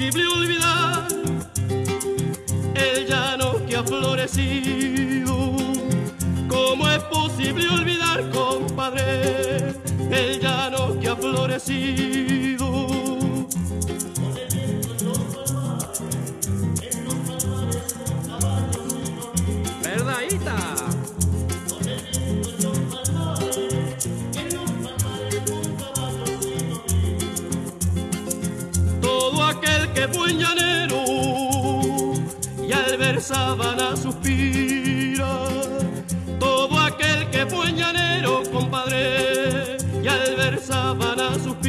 Es 0.01 0.15
posible 0.15 0.27
olvidar 0.27 1.07
el 2.73 3.07
llano 3.07 3.65
que 3.67 3.75
ha 3.75 3.83
florecido? 3.83 5.55
¿Cómo 6.47 6.89
es 6.89 7.03
posible 7.03 7.67
olvidar, 7.69 8.29
compadre, 8.31 9.75
el 10.11 10.39
llano 10.39 10.99
que 10.99 11.07
ha 11.07 11.15
florecido? 11.15 12.40
Llanero 30.37 31.03
y 32.67 32.71
al 32.71 32.97
ver 32.97 33.21
sábana 33.21 33.95
suspira. 33.95 35.47
Todo 36.39 36.79
aquel 36.79 37.29
que 37.29 37.45
fue 37.45 37.71
llanero, 37.73 38.43
compadre, 38.51 39.77
y 40.03 40.07
al 40.07 40.35
ver 40.35 40.59
sábana 40.59 41.33
suspira. 41.35 41.60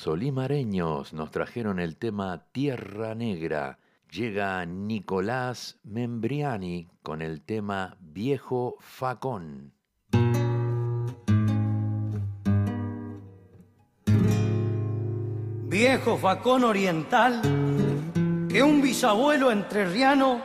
Los 0.00 0.06
olimareños 0.06 1.12
nos 1.12 1.30
trajeron 1.30 1.78
el 1.78 1.98
tema 1.98 2.46
Tierra 2.52 3.14
Negra. 3.14 3.78
Llega 4.10 4.64
Nicolás 4.64 5.78
Membriani 5.84 6.88
con 7.02 7.20
el 7.20 7.42
tema 7.42 7.98
Viejo 8.00 8.76
Facón. 8.80 9.74
viejo 15.68 16.16
facón 16.16 16.64
oriental 16.64 17.42
que 18.48 18.62
un 18.62 18.80
bisabuelo 18.80 19.52
entrerriano, 19.52 20.40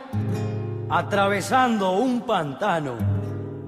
atravesando 0.90 1.92
un 1.92 2.26
pantano, 2.26 2.98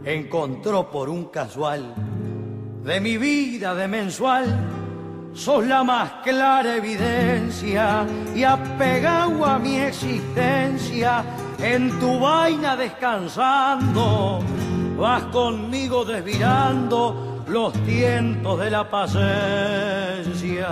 encontró 0.04 0.90
por 0.90 1.08
un 1.08 1.28
casual. 1.28 1.94
De 2.84 3.00
mi 3.00 3.16
vida 3.16 3.74
de 3.74 3.88
mensual, 3.88 4.77
sos 5.38 5.64
la 5.66 5.84
más 5.84 6.10
clara 6.24 6.76
evidencia 6.76 8.04
y 8.34 8.42
apegado 8.42 9.46
a 9.46 9.58
mi 9.58 9.76
existencia, 9.78 11.24
en 11.58 11.98
tu 12.00 12.18
vaina 12.18 12.76
descansando, 12.76 14.40
vas 14.98 15.22
conmigo 15.24 16.04
desvirando 16.04 17.44
los 17.46 17.72
tientos 17.84 18.58
de 18.58 18.70
la 18.70 18.90
paciencia. 18.90 20.68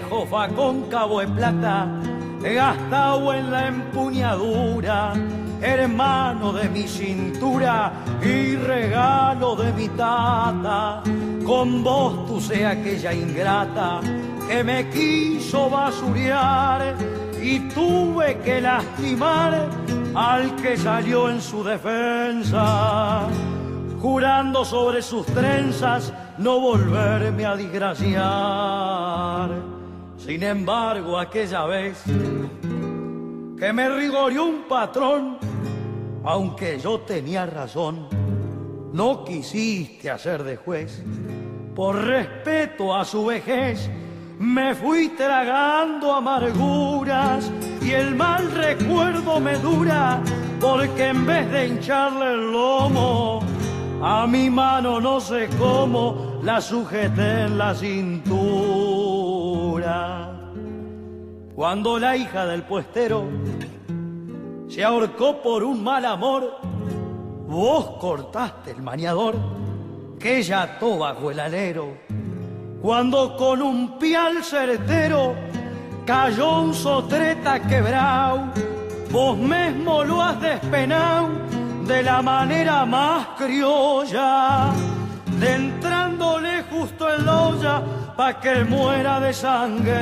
viejo 0.00 0.26
facón 0.26 0.82
cabo 0.90 1.20
de 1.20 1.28
plata, 1.28 1.86
gastado 2.42 3.32
en 3.32 3.50
la 3.50 3.68
empuñadura, 3.68 5.12
hermano 5.60 6.52
de 6.52 6.68
mi 6.68 6.86
cintura 6.88 7.92
y 8.22 8.56
regalo 8.56 9.56
de 9.56 9.72
mi 9.72 9.88
tata. 9.88 11.02
Con 11.44 11.82
vos 11.82 12.26
tú 12.26 12.40
sé 12.40 12.66
aquella 12.66 13.12
ingrata 13.12 14.00
que 14.48 14.64
me 14.64 14.88
quiso 14.90 15.70
basurear 15.70 16.96
y 17.40 17.60
tuve 17.68 18.38
que 18.38 18.60
lastimar 18.60 19.68
al 20.14 20.56
que 20.56 20.76
salió 20.76 21.30
en 21.30 21.40
su 21.40 21.64
defensa 21.64 23.28
jurando 24.00 24.64
sobre 24.64 25.02
sus 25.02 25.26
trenzas 25.26 26.12
no 26.38 26.58
volverme 26.58 27.44
a 27.44 27.54
desgraciar. 27.54 29.50
Sin 30.16 30.42
embargo, 30.42 31.18
aquella 31.18 31.66
vez 31.66 32.02
que 33.58 33.72
me 33.72 33.88
rigoreó 33.90 34.46
un 34.46 34.62
patrón, 34.68 35.38
aunque 36.24 36.78
yo 36.78 37.00
tenía 37.00 37.46
razón, 37.46 38.08
no 38.92 39.24
quisiste 39.24 40.10
hacer 40.10 40.42
de 40.44 40.56
juez. 40.56 41.02
Por 41.74 41.96
respeto 41.96 42.94
a 42.94 43.04
su 43.04 43.26
vejez, 43.26 43.90
me 44.38 44.74
fui 44.74 45.10
tragando 45.10 46.14
amarguras 46.14 47.50
y 47.82 47.92
el 47.92 48.14
mal 48.14 48.50
recuerdo 48.52 49.40
me 49.40 49.56
dura 49.58 50.22
porque 50.60 51.08
en 51.08 51.26
vez 51.26 51.50
de 51.50 51.68
hincharle 51.68 52.32
el 52.34 52.52
lomo, 52.52 53.40
a 54.02 54.26
mi 54.26 54.50
mano 54.50 55.00
no 55.00 55.20
sé 55.20 55.48
cómo 55.58 56.40
la 56.42 56.60
sujeté 56.60 57.44
en 57.44 57.56
la 57.56 57.74
cintura. 57.74 59.06
Cuando 61.54 61.98
la 61.98 62.16
hija 62.16 62.46
del 62.46 62.62
puestero 62.62 63.24
se 64.70 64.84
ahorcó 64.84 65.42
por 65.42 65.64
un 65.64 65.82
mal 65.82 66.04
amor, 66.04 66.60
vos 67.48 67.96
cortaste 68.00 68.70
el 68.70 68.80
maniador 68.82 69.34
que 70.18 70.38
ella 70.38 70.62
ató 70.62 70.98
bajo 70.98 71.32
el 71.32 71.40
alero. 71.40 71.98
Cuando 72.80 73.36
con 73.36 73.60
un 73.62 73.98
pial 73.98 74.44
certero 74.44 75.34
cayó 76.06 76.60
un 76.60 76.72
sotreta 76.72 77.60
quebrao, 77.60 78.52
vos 79.10 79.36
mismo 79.36 80.04
lo 80.04 80.22
has 80.22 80.40
despenado 80.40 81.30
de 81.86 82.04
la 82.04 82.22
manera 82.22 82.86
más 82.86 83.26
criolla, 83.36 84.70
de 85.40 85.54
entrándole 85.54 86.62
justo 86.70 87.12
en 87.12 87.26
la 87.26 87.48
olla 87.48 87.82
pa' 88.16 88.38
que 88.38 88.62
muera 88.62 89.18
de 89.18 89.32
sangrar. 89.32 90.00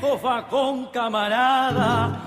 Viejo 0.00 0.16
facón 0.16 0.86
camarada, 0.86 2.22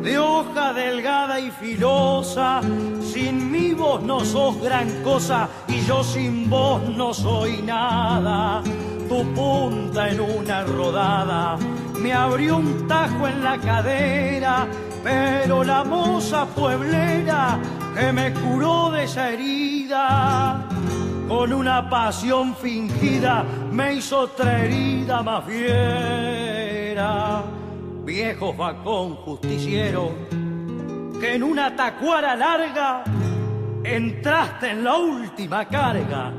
de 0.00 0.16
hoja 0.16 0.72
delgada 0.72 1.40
y 1.40 1.50
filosa, 1.50 2.60
sin 3.02 3.50
mí 3.50 3.72
vos 3.72 4.00
no 4.00 4.24
sos 4.24 4.62
gran 4.62 5.02
cosa 5.02 5.48
y 5.66 5.80
yo 5.80 6.04
sin 6.04 6.48
vos 6.48 6.80
no 6.82 7.12
soy 7.12 7.62
nada. 7.62 8.62
Tu 9.08 9.24
punta 9.34 10.08
en 10.08 10.20
una 10.20 10.62
rodada 10.62 11.56
me 11.98 12.12
abrió 12.12 12.58
un 12.58 12.86
tajo 12.86 13.26
en 13.26 13.42
la 13.42 13.58
cadera, 13.58 14.68
pero 15.02 15.64
la 15.64 15.82
moza 15.82 16.46
pueblera 16.46 17.58
que 17.98 18.12
me 18.12 18.32
curó 18.34 18.92
de 18.92 19.02
esa 19.02 19.30
herida, 19.30 20.64
con 21.26 21.52
una 21.52 21.90
pasión 21.90 22.54
fingida 22.54 23.44
me 23.72 23.94
hizo 23.94 24.20
otra 24.20 24.60
herida 24.60 25.24
más 25.24 25.44
Viejo 28.06 28.54
facón 28.54 29.16
justiciero, 29.16 30.14
que 31.20 31.34
en 31.34 31.42
una 31.42 31.76
tacuara 31.76 32.34
larga 32.34 33.04
entraste 33.84 34.70
en 34.70 34.82
la 34.82 34.96
última 34.96 35.66
carga 35.66 36.32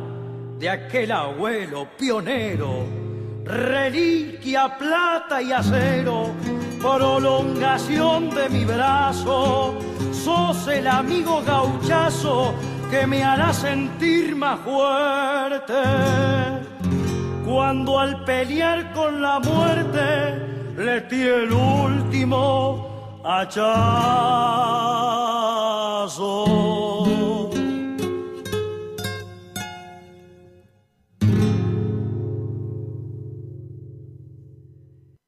de 0.57 0.67
aquel 0.67 1.11
abuelo 1.11 1.87
pionero, 1.95 2.87
reliquia, 3.45 4.75
plata 4.79 5.43
y 5.43 5.51
acero, 5.51 6.31
prolongación 6.81 8.31
de 8.31 8.49
mi 8.49 8.65
brazo, 8.65 9.77
sos 10.11 10.67
el 10.69 10.87
amigo 10.87 11.43
gauchazo 11.45 12.55
que 12.89 13.05
me 13.05 13.23
hará 13.23 13.53
sentir 13.53 14.35
más 14.35 14.59
fuerte. 14.61 16.76
Cuando 17.47 17.97
al 17.97 18.25
pelear 18.25 18.91
con 18.91 19.21
la 19.21 19.39
muerte 19.39 20.35
le 20.75 20.99
di 21.01 21.21
el 21.21 21.49
último 21.53 23.21
hachazo. 23.23 23.87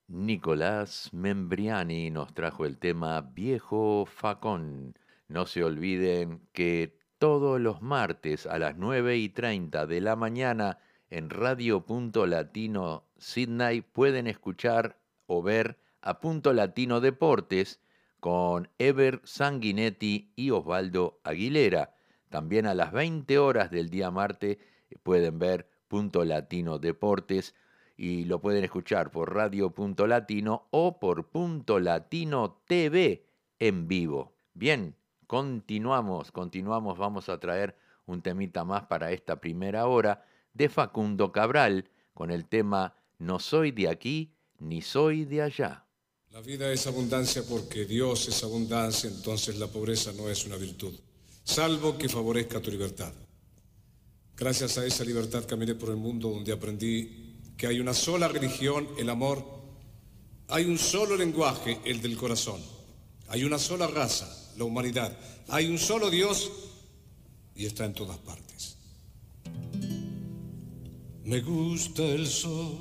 Nicolás 0.09 1.09
Membriani 1.13 2.11
nos 2.11 2.33
trajo 2.33 2.65
el 2.65 2.77
tema 2.79 3.21
Viejo 3.21 4.05
Facón. 4.05 4.93
No 5.29 5.45
se 5.45 5.63
olviden 5.63 6.41
que 6.51 6.99
todos 7.17 7.61
los 7.61 7.81
martes 7.81 8.45
a 8.45 8.59
las 8.59 8.75
9 8.75 9.15
y 9.15 9.29
30 9.29 9.87
de 9.87 10.01
la 10.01 10.17
mañana 10.17 10.79
en 11.09 11.29
Radio 11.29 11.83
Latino 12.27 13.03
Sydney 13.17 13.81
pueden 13.81 14.27
escuchar 14.27 14.99
o 15.25 15.41
ver 15.41 15.79
a 16.01 16.19
Punto 16.19 16.53
Latino 16.53 17.01
Deportes 17.01 17.81
con 18.19 18.69
Ever 18.77 19.21
Sanguinetti 19.23 20.31
y 20.35 20.51
Osvaldo 20.51 21.19
Aguilera. 21.23 21.95
También 22.29 22.67
a 22.67 22.73
las 22.73 22.91
20 22.91 23.39
horas 23.39 23.71
del 23.71 23.89
día 23.89 24.11
martes 24.11 24.57
pueden 25.03 25.39
ver 25.39 25.69
Punto 25.87 26.23
Latino 26.23 26.77
Deportes 26.77 27.55
y 27.97 28.25
lo 28.25 28.39
pueden 28.39 28.63
escuchar 28.63 29.11
por 29.11 29.33
Radio 29.33 29.71
Punto 29.71 30.05
Latino 30.05 30.67
o 30.71 30.99
por 30.99 31.29
Punto 31.29 31.79
Latino 31.79 32.61
TV 32.67 33.25
en 33.57 33.87
vivo. 33.87 34.33
Bien, 34.53 34.95
continuamos, 35.27 36.31
continuamos, 36.31 36.97
vamos 36.97 37.29
a 37.29 37.39
traer 37.39 37.75
un 38.05 38.21
temita 38.21 38.63
más 38.63 38.83
para 38.85 39.11
esta 39.11 39.39
primera 39.39 39.87
hora 39.87 40.23
de 40.53 40.69
Facundo 40.69 41.31
Cabral 41.31 41.89
con 42.13 42.31
el 42.31 42.47
tema 42.47 42.95
No 43.17 43.39
soy 43.39 43.71
de 43.71 43.89
aquí 43.89 44.33
ni 44.59 44.81
soy 44.81 45.25
de 45.25 45.41
allá. 45.41 45.85
La 46.31 46.41
vida 46.41 46.71
es 46.71 46.85
abundancia 46.85 47.43
porque 47.47 47.85
Dios 47.85 48.27
es 48.27 48.43
abundancia, 48.43 49.09
entonces 49.09 49.57
la 49.57 49.67
pobreza 49.67 50.11
no 50.13 50.29
es 50.29 50.45
una 50.45 50.57
virtud, 50.57 50.93
salvo 51.43 51.97
que 51.97 52.07
favorezca 52.07 52.61
tu 52.61 52.69
libertad. 52.69 53.11
Gracias 54.37 54.77
a 54.77 54.85
esa 54.85 55.03
libertad 55.03 55.45
caminé 55.47 55.75
por 55.75 55.89
el 55.89 55.97
mundo 55.97 56.29
donde 56.29 56.53
aprendí 56.53 57.53
que 57.57 57.67
hay 57.67 57.79
una 57.79 57.93
sola 57.93 58.27
religión, 58.27 58.87
el 58.97 59.09
amor, 59.09 59.43
hay 60.47 60.65
un 60.65 60.77
solo 60.77 61.17
lenguaje, 61.17 61.79
el 61.83 62.01
del 62.01 62.15
corazón, 62.15 62.61
hay 63.27 63.43
una 63.43 63.57
sola 63.57 63.87
raza, 63.87 64.53
la 64.57 64.65
humanidad, 64.65 65.17
hay 65.47 65.67
un 65.67 65.79
solo 65.79 66.09
Dios 66.09 66.51
y 67.55 67.65
está 67.65 67.85
en 67.85 67.93
todas 67.93 68.17
partes. 68.19 68.48
Me 71.29 71.41
gusta 71.41 72.03
el 72.03 72.25
sol, 72.25 72.79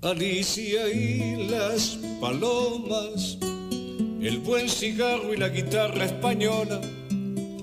Alicia 0.00 0.88
y 0.88 1.46
las 1.46 1.98
palomas, 2.18 3.36
el 4.22 4.38
buen 4.38 4.66
cigarro 4.66 5.34
y 5.34 5.36
la 5.36 5.50
guitarra 5.50 6.06
española, 6.06 6.80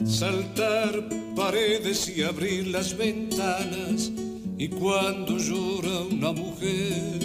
saltar 0.06 1.10
paredes 1.36 2.16
y 2.16 2.22
abrir 2.22 2.68
las 2.68 2.96
ventanas 2.96 4.12
y 4.60 4.68
cuando 4.68 5.40
llora 5.40 6.02
una 6.02 6.32
mujer. 6.32 7.18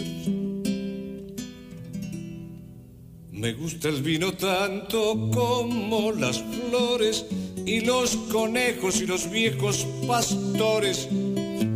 Me 3.33 3.53
gusta 3.53 3.91
el 3.91 4.01
vino 4.01 4.33
tanto 4.33 5.31
como 5.31 6.11
las 6.13 6.43
flores 6.43 7.27
y 7.67 7.81
los 7.81 8.17
conejos 8.33 9.03
y 9.03 9.07
los 9.07 9.31
viejos 9.31 9.87
pastores, 10.07 11.09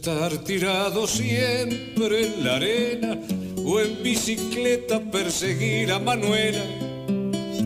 Estar 0.00 0.32
tirado 0.44 1.06
siempre 1.06 2.24
en 2.24 2.42
la 2.42 2.56
arena 2.56 3.18
o 3.62 3.80
en 3.80 4.02
bicicleta 4.02 4.98
perseguir 4.98 5.92
a 5.92 5.98
Manuela 5.98 6.64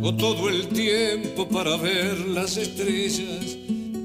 o 0.02 0.12
todo 0.16 0.48
el 0.48 0.66
tiempo 0.66 1.48
para 1.48 1.76
ver 1.76 2.18
las 2.26 2.56
estrellas 2.56 3.56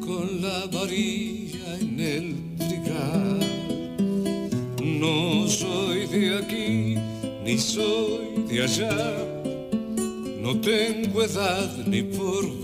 con 0.06 0.44
la 0.44 0.68
varilla 0.68 1.76
en 1.82 2.00
el 2.00 2.56
trigal. 2.56 3.40
No 4.80 5.48
soy 5.48 6.06
de 6.06 6.38
aquí 6.38 6.98
ni 7.44 7.58
soy 7.58 8.44
de 8.48 8.62
allá, 8.62 9.18
no 10.40 10.62
tengo 10.62 11.24
edad 11.24 11.78
ni 11.88 12.04
por 12.04 12.62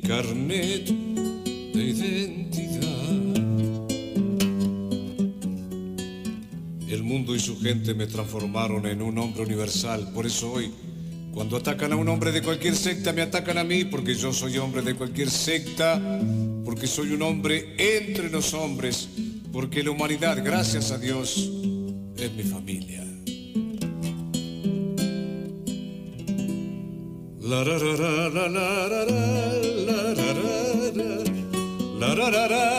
carnet 0.00 0.86
de 0.86 1.82
identidad. 1.82 2.90
El 6.88 7.02
mundo 7.02 7.34
y 7.34 7.40
su 7.40 7.58
gente 7.60 7.94
me 7.94 8.06
transformaron 8.06 8.86
en 8.86 9.02
un 9.02 9.18
hombre 9.18 9.42
universal. 9.42 10.10
Por 10.12 10.26
eso 10.26 10.52
hoy, 10.52 10.70
cuando 11.32 11.56
atacan 11.56 11.92
a 11.92 11.96
un 11.96 12.08
hombre 12.08 12.32
de 12.32 12.42
cualquier 12.42 12.74
secta, 12.74 13.12
me 13.12 13.22
atacan 13.22 13.58
a 13.58 13.64
mí, 13.64 13.84
porque 13.84 14.14
yo 14.14 14.32
soy 14.32 14.58
hombre 14.58 14.82
de 14.82 14.94
cualquier 14.94 15.30
secta, 15.30 16.00
porque 16.64 16.86
soy 16.86 17.12
un 17.12 17.22
hombre 17.22 17.74
entre 17.78 18.30
los 18.30 18.54
hombres, 18.54 19.08
porque 19.52 19.82
la 19.82 19.90
humanidad, 19.92 20.42
gracias 20.44 20.90
a 20.90 20.98
Dios, 20.98 21.50
es 22.16 22.32
mi 22.32 22.42
familia. 22.42 23.09
La 27.50 27.64
ra 27.64 27.76
la 27.78 28.28
la 28.28 28.46
la 28.48 28.64
la 28.64 29.24
la 31.98 32.20
la 32.22 32.48
la 32.48 32.70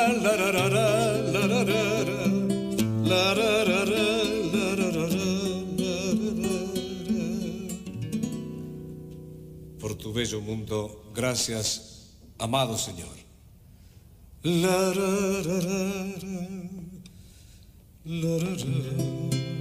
por 9.77 9.95
tu 9.95 10.13
bello 10.13 10.39
mundo. 10.39 11.03
Gracias, 11.13 12.15
amado 12.39 12.77
Señor. 12.77 13.17
La. 14.43 14.93
La, 18.05 18.37
ra. 18.39 19.60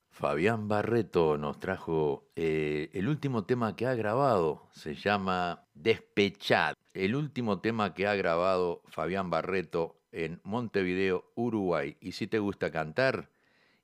Fabián 0.09 0.67
Barreto 0.67 1.37
nos 1.37 1.59
trajo 1.59 2.29
eh, 2.35 2.89
el 2.93 3.07
último 3.07 3.43
tema 3.43 3.75
que 3.75 3.85
ha 3.85 3.95
grabado, 3.95 4.67
se 4.71 4.95
llama 4.95 5.65
Despechad. 5.73 6.73
El 6.93 7.15
último 7.15 7.59
tema 7.59 7.93
que 7.93 8.07
ha 8.07 8.15
grabado 8.15 8.81
Fabián 8.87 9.29
Barreto 9.29 9.97
en 10.11 10.39
Montevideo, 10.43 11.31
Uruguay. 11.35 11.97
Y 11.99 12.13
si 12.13 12.27
te 12.27 12.39
gusta 12.39 12.71
cantar 12.71 13.29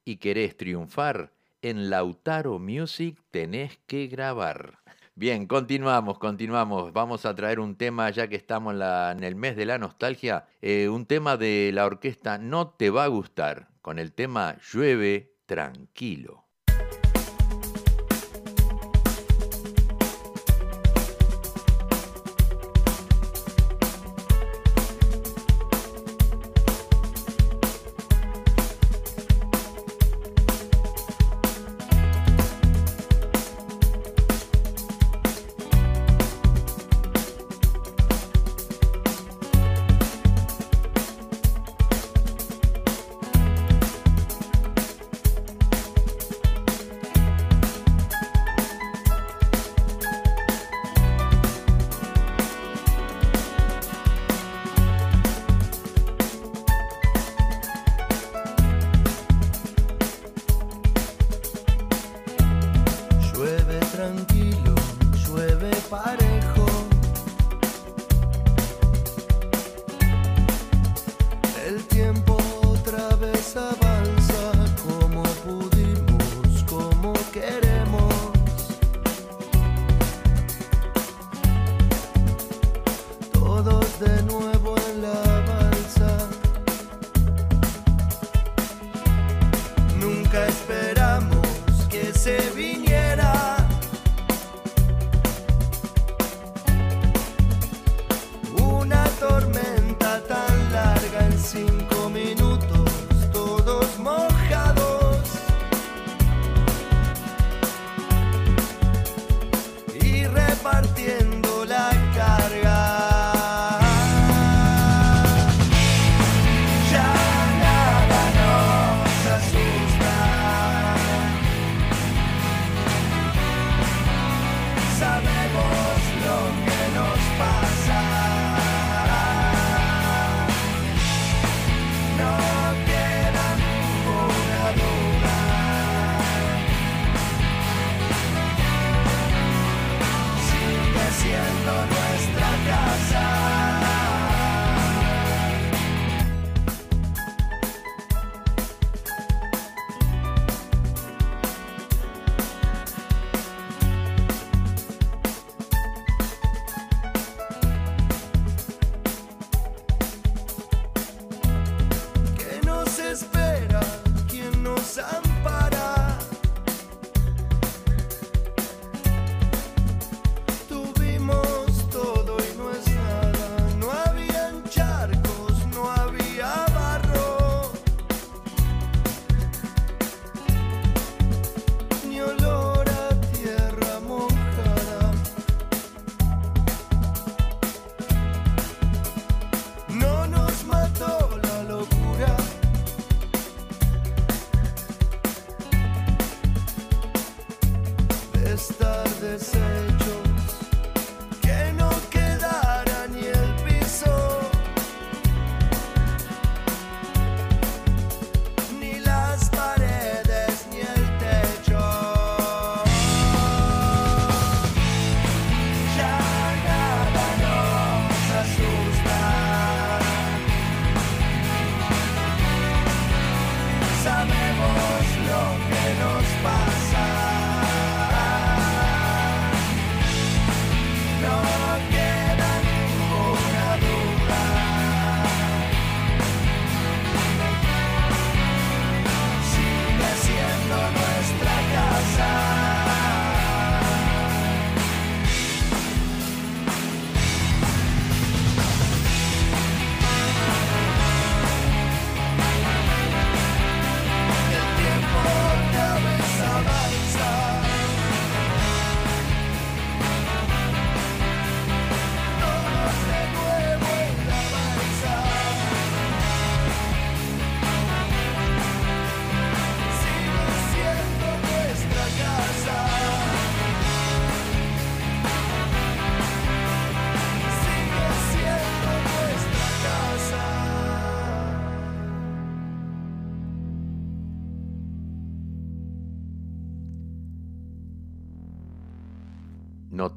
y 0.06 0.18
querés 0.18 0.56
triunfar, 0.56 1.34
en 1.62 1.89
Lautaro 1.89 2.60
Music 2.60 3.20
tenés 3.30 3.78
que 3.86 4.08
grabar. 4.08 4.80
Bien, 5.16 5.45
continuamos, 5.45 6.18
continuamos. 6.18 6.93
Vamos 6.93 7.26
a 7.26 7.36
traer 7.36 7.60
un 7.60 7.76
tema, 7.76 8.10
ya 8.10 8.28
que 8.28 8.38
estamos 8.38 8.74
en 8.74 9.24
el 9.24 9.36
mes 9.36 9.58
de 9.58 9.66
la 9.66 9.78
nostalgia, 9.78 10.48
eh, 10.62 10.88
un 10.88 11.06
tema 11.06 11.36
de 11.36 11.72
la 11.74 11.86
orquesta 11.86 12.38
No 12.38 12.70
Te 12.70 12.89
Va 12.89 13.04
a 13.04 13.08
Gustar, 13.08 13.68
con 13.82 14.00
el 14.00 14.14
tema 14.14 14.56
Llueve 14.72 15.31
Tranquilo. 15.52 16.41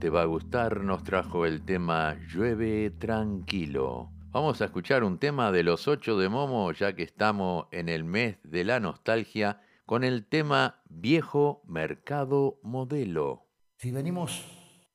Te 0.05 0.11
va 0.11 0.21
a 0.21 0.27
gustar, 0.27 0.83
nos 0.83 1.03
trajo 1.03 1.47
el 1.47 1.65
tema 1.65 2.15
Llueve 2.29 2.91
tranquilo. 2.91 4.13
Vamos 4.33 4.61
a 4.61 4.67
escuchar 4.67 5.03
un 5.03 5.19
tema 5.19 5.51
de 5.51 5.63
los 5.63 5.89
ocho 5.89 6.19
de 6.19 6.29
Momo, 6.29 6.71
ya 6.73 6.95
que 6.95 7.05
estamos 7.05 7.69
en 7.71 7.89
el 7.89 8.05
mes 8.05 8.37
de 8.43 8.65
la 8.65 8.81
nostalgia, 8.81 9.63
con 9.87 10.05
el 10.05 10.27
tema 10.27 10.83
Viejo 10.91 11.63
Mercado 11.67 12.61
Modelo. 12.63 13.47
Si 13.79 13.93
venimos, 13.93 14.45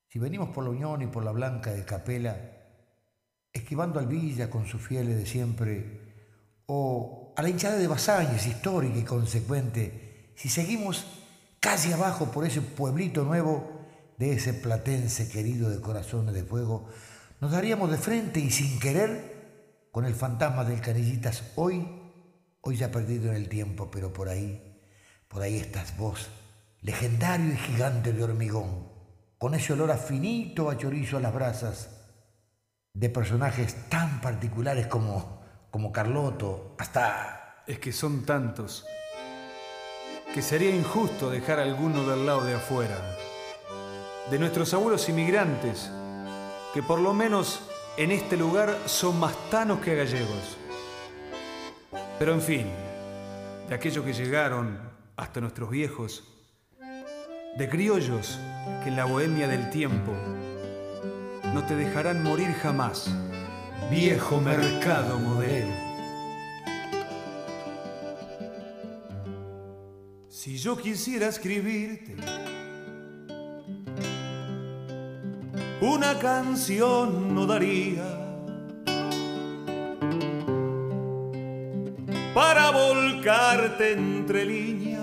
si 0.09 0.19
venimos 0.19 0.49
por 0.49 0.63
la 0.63 0.69
Unión 0.69 1.01
y 1.01 1.07
por 1.07 1.25
la 1.25 1.31
Blanca 1.31 1.71
de 1.71 1.85
Capela, 1.85 2.35
esquivando 3.51 3.99
al 3.99 4.05
Villa 4.05 4.51
con 4.51 4.67
sus 4.67 4.79
fieles 4.79 5.17
de 5.17 5.25
siempre, 5.25 6.63
o 6.67 7.33
a 7.35 7.41
la 7.41 7.49
hinchada 7.49 7.77
de 7.77 7.87
Basáñez, 7.87 8.45
histórica 8.45 8.99
y 8.99 9.03
consecuente, 9.05 10.33
si 10.35 10.49
seguimos 10.49 11.03
casi 11.59 11.91
abajo 11.93 12.31
por 12.31 12.45
ese 12.45 12.61
pueblito 12.61 13.23
nuevo 13.23 13.78
de 14.19 14.33
ese 14.33 14.53
platense 14.53 15.29
querido 15.29 15.69
de 15.69 15.79
corazones 15.79 16.35
de 16.35 16.43
fuego, 16.43 16.89
nos 17.39 17.51
daríamos 17.51 17.89
de 17.89 17.97
frente 17.97 18.41
y 18.41 18.51
sin 18.51 18.77
querer 18.77 19.87
con 19.91 20.05
el 20.05 20.13
fantasma 20.13 20.65
del 20.65 20.81
Canillitas 20.81 21.53
hoy, 21.55 21.87
hoy 22.59 22.75
ya 22.75 22.91
perdido 22.91 23.29
en 23.29 23.37
el 23.37 23.47
tiempo, 23.47 23.89
pero 23.89 24.11
por 24.11 24.27
ahí, 24.27 24.77
por 25.29 25.41
ahí 25.41 25.55
estás 25.55 25.97
vos, 25.97 26.27
legendario 26.81 27.53
y 27.53 27.57
gigante 27.57 28.11
de 28.11 28.21
hormigón, 28.21 28.89
con 29.37 29.55
ese 29.55 29.71
olor 29.71 29.89
a 29.91 29.97
finito 29.97 30.69
a 30.69 30.77
chorizo 30.77 31.15
a 31.15 31.21
las 31.21 31.33
brasas, 31.33 31.89
de 32.93 33.09
personajes 33.09 33.89
tan 33.89 34.19
particulares 34.19 34.87
como, 34.87 35.41
como 35.71 35.91
Carloto, 35.91 36.75
hasta... 36.77 37.63
Es 37.65 37.77
que 37.79 37.91
son 37.91 38.25
tantos 38.25 38.85
que 40.33 40.41
sería 40.41 40.75
injusto 40.75 41.29
dejar 41.29 41.59
alguno 41.59 42.03
del 42.03 42.25
lado 42.25 42.43
de 42.43 42.55
afuera. 42.55 42.97
De 44.29 44.37
nuestros 44.37 44.73
abuelos 44.73 45.09
inmigrantes, 45.09 45.89
que 46.73 46.83
por 46.83 46.99
lo 46.99 47.13
menos 47.13 47.61
en 47.97 48.11
este 48.11 48.37
lugar 48.37 48.77
son 48.85 49.19
más 49.19 49.33
tanos 49.49 49.79
que 49.79 49.95
gallegos. 49.95 50.57
Pero 52.19 52.33
en 52.33 52.41
fin, 52.41 52.67
de 53.67 53.75
aquellos 53.75 54.05
que 54.05 54.13
llegaron 54.13 54.79
hasta 55.17 55.41
nuestros 55.41 55.69
viejos, 55.69 56.23
de 57.57 57.69
criollos 57.69 58.39
que 58.83 58.89
en 58.89 58.95
la 58.95 59.05
bohemia 59.05 59.47
del 59.47 59.69
tiempo 59.71 60.13
no 61.53 61.65
te 61.65 61.75
dejarán 61.75 62.23
morir 62.23 62.53
jamás. 62.53 63.09
Viejo 63.89 64.39
mercado 64.39 65.17
modelo. 65.17 65.73
Si 70.29 70.57
yo 70.57 70.77
quisiera 70.77 71.27
escribirte 71.27 72.15
una 75.81 76.19
canción 76.19 77.33
no 77.33 77.45
daría 77.45 78.03
para 82.33 82.71
volcarte 82.71 83.93
entre 83.93 84.45
líneas, 84.45 85.01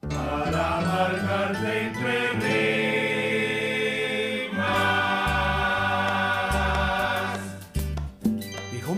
para 0.00 0.80
marcarte 0.80 1.86
entre 1.86 2.34
líneas. 2.34 2.68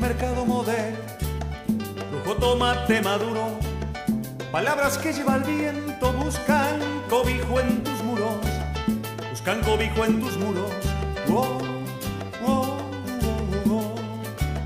mercado 0.01 0.47
modelo, 0.47 0.97
lujo 2.11 2.35
tomate 2.37 3.01
maduro, 3.03 3.59
palabras 4.51 4.99
que 4.99 5.13
lleva 5.13 5.37
el 5.37 5.45
viento 5.45 6.13
buscan 6.15 6.81
cobijo 7.09 7.61
en 7.61 7.85
tus 7.85 8.00
buscan 9.41 9.61
cobijo 9.63 10.05
en 10.05 10.21
tus 10.21 10.37
muros. 10.37 10.71
Oh, 11.33 11.59
oh, 12.47 12.77
oh, 13.67 13.95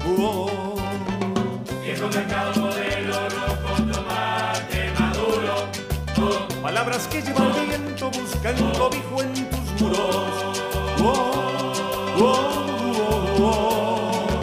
oh, 0.04 0.16
oh. 0.18 0.74
Viejo 1.84 2.08
mercado 2.08 2.60
modelo, 2.60 3.28
rojo 3.28 3.82
tomate 3.92 4.90
maduro. 4.98 5.54
Oh, 6.18 6.62
Palabras 6.62 7.06
que 7.06 7.22
lleva 7.22 7.46
el 7.46 7.66
viento 7.68 8.10
buscan 8.10 8.56
cobijo 8.72 9.22
en 9.22 9.50
tus 9.50 9.80
muros. 9.80 10.56
Oh, 11.00 11.72
oh, 12.18 12.34
oh, 13.38 13.42
oh. 13.42 14.40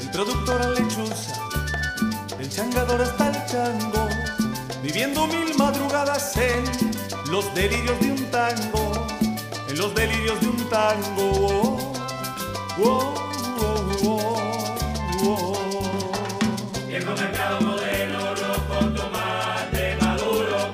El 0.00 0.10
productor 0.10 0.62
a 0.62 0.70
lechuza, 0.70 1.34
el 2.38 2.48
changador 2.48 3.02
hasta 3.02 3.28
el 3.28 3.46
chango, 3.46 4.08
viviendo 4.82 5.26
mil 5.26 5.54
madrugadas 5.58 6.34
en 6.38 6.87
los 7.30 7.54
delirios 7.54 8.00
de 8.00 8.12
un 8.12 8.24
tango, 8.30 9.06
en 9.68 9.78
los 9.78 9.94
delirios 9.94 10.40
de 10.40 10.48
un 10.48 10.68
tango. 10.68 11.78
Oh, 12.80 13.14
oh, 13.60 13.94
oh, 14.04 14.36
oh, 15.22 15.22
oh. 15.24 15.58
Viejo 16.86 17.12
mercado 17.12 17.60
modelo, 17.60 18.34
rojo 18.34 18.92
tomate 18.94 19.96
maduro. 20.00 20.72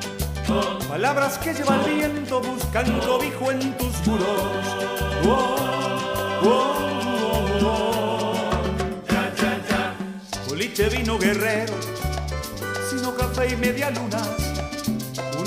Oh, 0.49 0.79
Palabras 0.89 1.39
que 1.39 1.55
lleva 1.55 1.77
el 1.85 1.95
viento 1.95 2.41
buscan 2.41 3.01
cobijo 3.01 3.51
en 3.51 3.77
tus 3.77 4.07
muros. 4.07 4.65
Oh, 5.27 5.57
oh, 6.43 6.77
oh, 7.63 7.67
oh. 7.67 8.35
Boliche 10.49 10.89
vino 10.89 11.19
guerrero, 11.19 11.75
sino 12.91 13.15
café 13.15 13.53
y 13.53 13.57
media 13.57 13.91
lunas. 13.91 14.44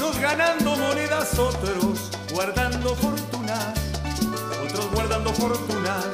Unos 0.08 0.22
ganando 0.22 0.78
monedas, 0.78 1.38
otros 1.38 2.10
guardando 2.32 2.96
fortunas. 2.96 3.74
Otros 4.64 4.92
guardando 4.94 5.34
fortunas. 5.34 6.06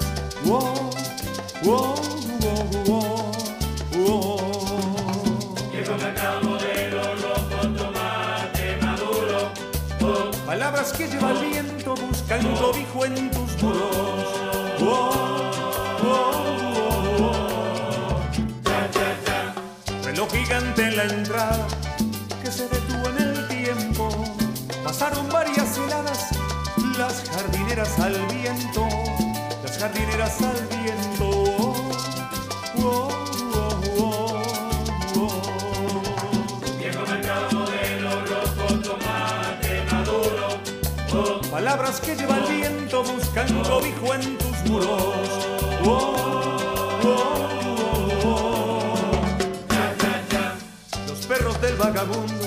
Oh, 0.49 0.89
oh, 1.67 1.95
oh, 2.43 2.71
oh, 2.89 3.31
oh. 3.95 5.69
Viejo 5.71 5.95
mercado 5.97 6.41
modelo, 6.41 7.03
rojo 7.17 7.67
tomate 7.77 8.77
maduro. 8.81 9.51
Oh, 10.01 10.31
Palabras 10.43 10.91
que 10.93 11.07
lleva 11.07 11.29
el 11.29 11.49
viento 11.51 11.93
buscan 11.93 12.55
cobijo 12.55 13.05
en 13.05 13.29
tus 13.29 13.61
muros. 13.61 13.93
Reloj 20.03 20.31
gigante 20.31 20.81
en 20.81 20.97
la 20.97 21.03
entrada 21.03 21.82
Pasaron 25.03 25.27
varias 25.27 25.77
heladas, 25.77 26.29
las 26.97 27.29
jardineras 27.29 27.99
al 27.99 28.15
viento, 28.27 28.87
las 29.61 29.77
jardineras 29.77 30.41
al 30.41 30.65
viento. 30.67 31.29
Oh, 31.59 31.91
oh, 32.77 33.09
oh, 33.53 33.83
oh, 33.99 34.43
oh. 35.17 35.41
Viejo 36.79 37.01
mercado 37.05 37.51
modelo, 37.51 38.11
rojo 38.27 38.79
tomate 38.81 39.83
maduro. 39.91 40.47
Oh, 41.13 41.41
Palabras 41.51 41.99
que 41.99 42.15
lleva 42.15 42.37
el 42.37 42.45
viento 42.45 43.03
buscan 43.03 43.61
cobijo 43.61 44.13
en 44.13 44.37
tus 44.37 44.57
muros. 44.69 44.87
Oh, 45.83 46.15
oh, 47.03 47.29
oh, 48.23 48.95
cha, 49.67 50.21
cha. 50.29 50.55
Los 51.09 51.25
perros 51.25 51.59
del 51.59 51.75
vagabundo, 51.75 52.42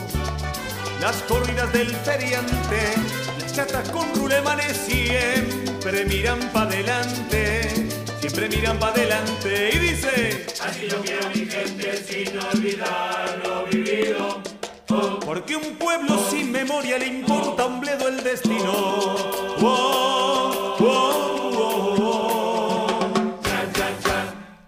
las 1.07 1.23
corridas 1.23 1.73
del 1.73 1.87
feriante, 1.87 2.95
las 3.41 3.53
chatas 3.53 3.89
con 3.91 4.13
rulemanes 4.17 4.77
siempre 4.77 6.05
miran 6.05 6.41
pa' 6.53 6.63
adelante, 6.63 7.71
siempre 8.19 8.49
miran 8.49 8.77
pa' 8.77 8.89
adelante 8.89 9.71
y 9.73 9.79
dice, 9.79 10.47
Así 10.61 10.89
yo 10.91 11.01
quiero 11.03 11.29
mi 11.29 11.47
gente 11.47 11.97
sin 11.97 12.37
olvidar 12.37 13.41
lo 13.45 13.67
vivido. 13.67 14.43
Oh, 14.89 15.21
porque 15.25 15.55
un 15.55 15.77
pueblo 15.77 16.19
sin 16.29 16.51
memoria 16.51 16.99
le 16.99 17.07
importa 17.07 17.67
un 17.67 17.79
bledo 17.79 18.09
el 18.09 18.25
destino. 18.25 18.73
Oh, 19.63 20.77
oh, 20.77 20.77
oh, 20.81 21.97
oh. 22.01 22.99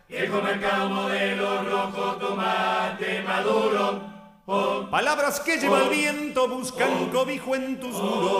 Viejo 0.08 0.40
mercado 0.40 0.88
modelo, 0.88 1.64
rojo 1.64 2.16
tomate 2.20 3.22
maduro. 3.22 4.17
Palabras 4.48 5.40
que 5.40 5.58
lleva 5.58 5.82
el 5.82 5.90
viento 5.90 6.48
buscan 6.48 7.10
cobijo 7.10 7.54
en 7.54 7.78
tus 7.78 7.92
muros. 7.92 8.38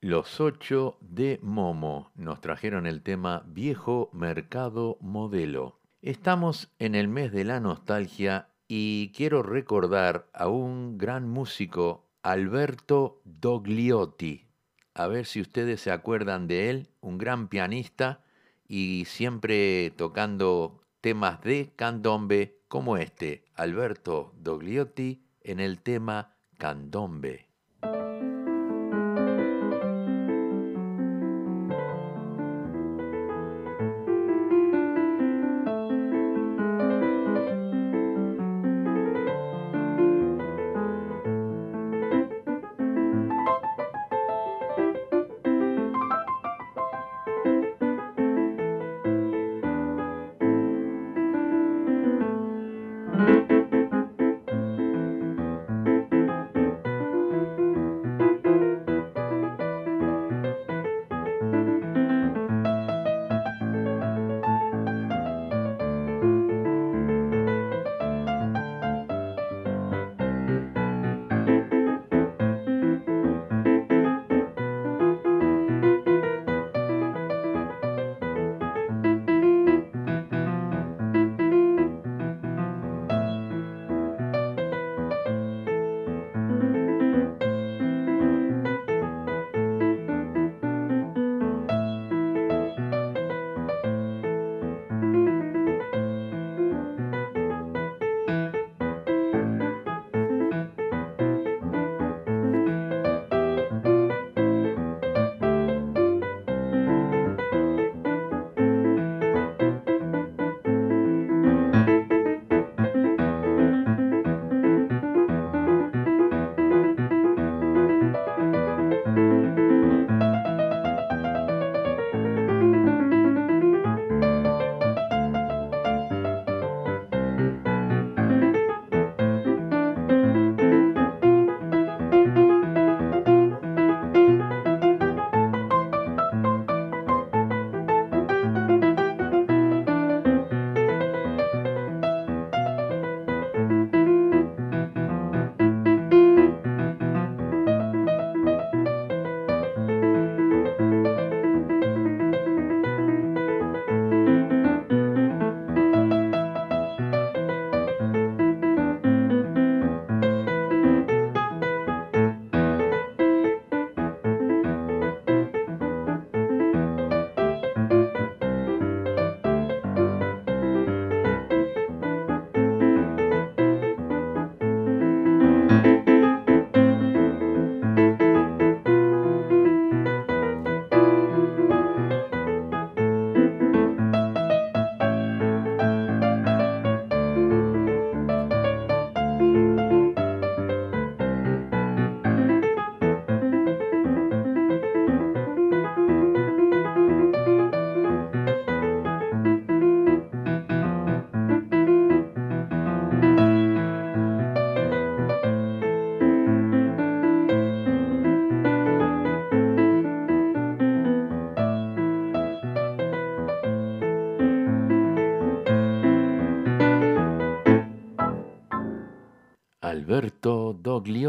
Los 0.00 0.40
ocho 0.40 0.96
de 1.02 1.38
Momo 1.42 2.12
nos 2.14 2.40
trajeron 2.40 2.86
el 2.86 3.02
tema 3.02 3.42
Viejo 3.46 4.08
Mercado 4.14 4.96
Modelo. 5.02 5.78
Estamos 6.00 6.72
en 6.78 6.94
el 6.94 7.08
mes 7.08 7.30
de 7.30 7.44
la 7.44 7.60
nostalgia 7.60 8.48
y 8.66 9.12
quiero 9.14 9.42
recordar 9.42 10.30
a 10.32 10.48
un 10.48 10.96
gran 10.96 11.28
músico, 11.28 12.06
Alberto 12.22 13.20
Dogliotti. 13.26 14.46
A 14.94 15.08
ver 15.08 15.26
si 15.26 15.42
ustedes 15.42 15.82
se 15.82 15.90
acuerdan 15.90 16.46
de 16.48 16.70
él, 16.70 16.88
un 17.02 17.18
gran 17.18 17.48
pianista 17.48 18.24
y 18.66 19.04
siempre 19.04 19.90
tocando 19.90 20.81
temas 21.02 21.42
de 21.42 21.72
candombe 21.74 22.62
como 22.68 22.96
este, 22.96 23.44
Alberto 23.56 24.32
Dogliotti 24.38 25.26
en 25.42 25.58
el 25.58 25.80
tema 25.82 26.36
Candombe. 26.56 27.51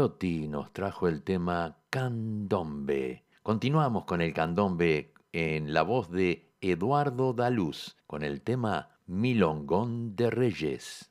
Nos 0.04 0.70
trajo 0.74 1.08
el 1.08 1.22
tema 1.22 1.78
Candombe. 1.88 3.24
Continuamos 3.42 4.04
con 4.04 4.20
el 4.20 4.34
candombe 4.34 5.14
en 5.32 5.72
la 5.72 5.80
voz 5.80 6.10
de 6.10 6.52
Eduardo 6.60 7.32
Daluz 7.32 7.96
con 8.06 8.22
el 8.22 8.42
tema 8.42 8.98
Milongón 9.06 10.14
de 10.14 10.28
Reyes. 10.28 11.10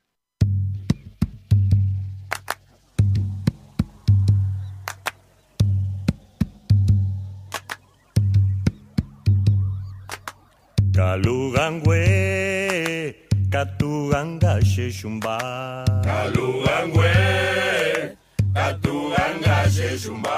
katuanga 18.54 19.58
jejumba 19.76 20.36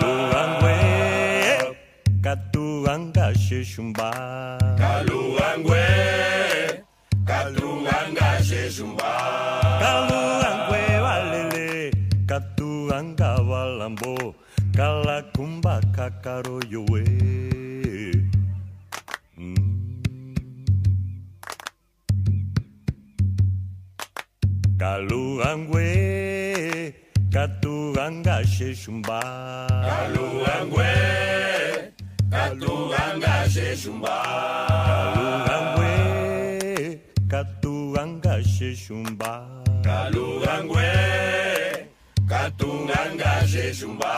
kaluangwe 0.00 0.76
katuanga 2.24 3.26
jejumba 3.48 4.08
kaluangwe 4.80 5.84
katuanga 7.28 8.28
jejumba 8.48 9.10
kaluangwe 9.82 10.80
walele 11.04 11.90
katuanga 12.26 13.30
walambo. 13.50 14.34
Kalakumba 14.76 15.80
kakaroyowe 15.96 17.02
mm. 19.36 19.56
Kaluangwe, 24.78 25.88
katuranga 27.32 28.36
sheshumba. 28.44 29.20
Kalurangwe 29.86 30.90
katuranga 32.30 33.34
sheshumba. 33.54 34.14
Kalurangwe 34.88 35.92
katuranga 37.32 38.34
sheshumba. 38.44 39.32
Kalurangwe 39.86 40.88
katuranga 42.30 43.32
sheshumba. 43.52 44.12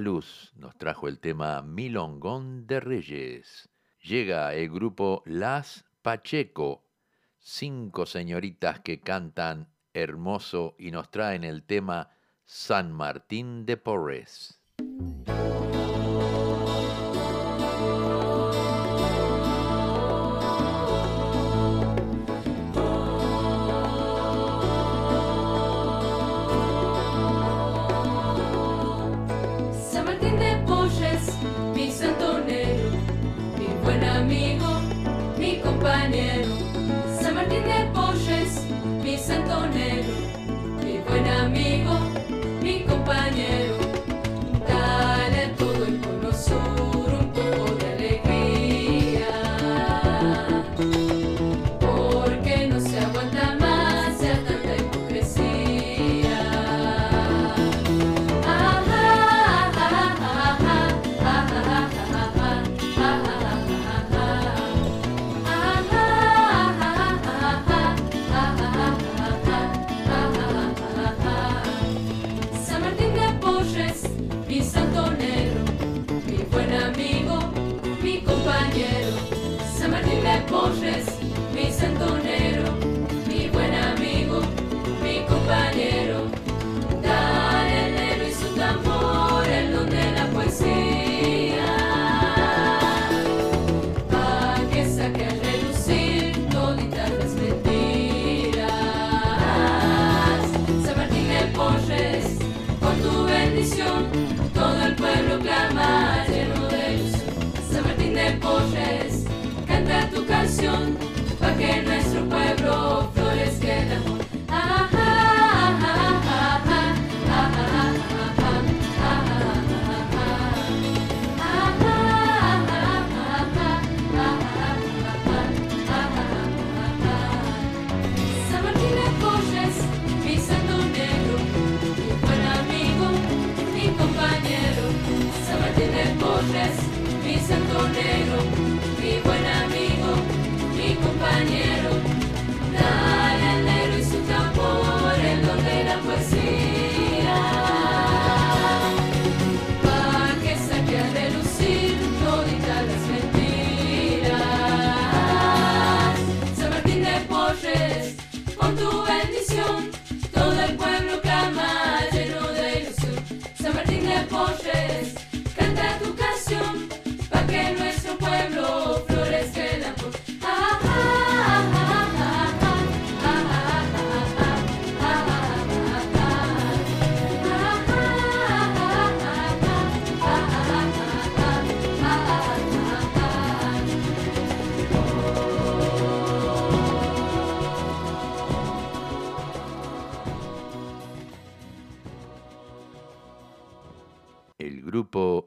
Luz 0.00 0.52
nos 0.56 0.76
trajo 0.76 1.08
el 1.08 1.18
tema 1.18 1.62
Milongón 1.62 2.66
de 2.66 2.80
Reyes. 2.80 3.68
Llega 4.02 4.54
el 4.54 4.70
grupo 4.70 5.22
Las 5.26 5.84
Pacheco, 6.02 6.84
cinco 7.38 8.06
señoritas 8.06 8.80
que 8.80 9.00
cantan 9.00 9.68
hermoso 9.92 10.76
y 10.78 10.90
nos 10.90 11.10
traen 11.10 11.44
el 11.44 11.64
tema 11.64 12.10
San 12.44 12.92
Martín 12.92 13.66
de 13.66 13.76
Porres. 13.76 14.60
mañanero, 36.08 36.56
se 37.20 37.32
Martín 37.32 37.64
de 37.64 37.90
Porres, 37.92 38.62
mi 39.02 39.18
santonero. 39.18 40.17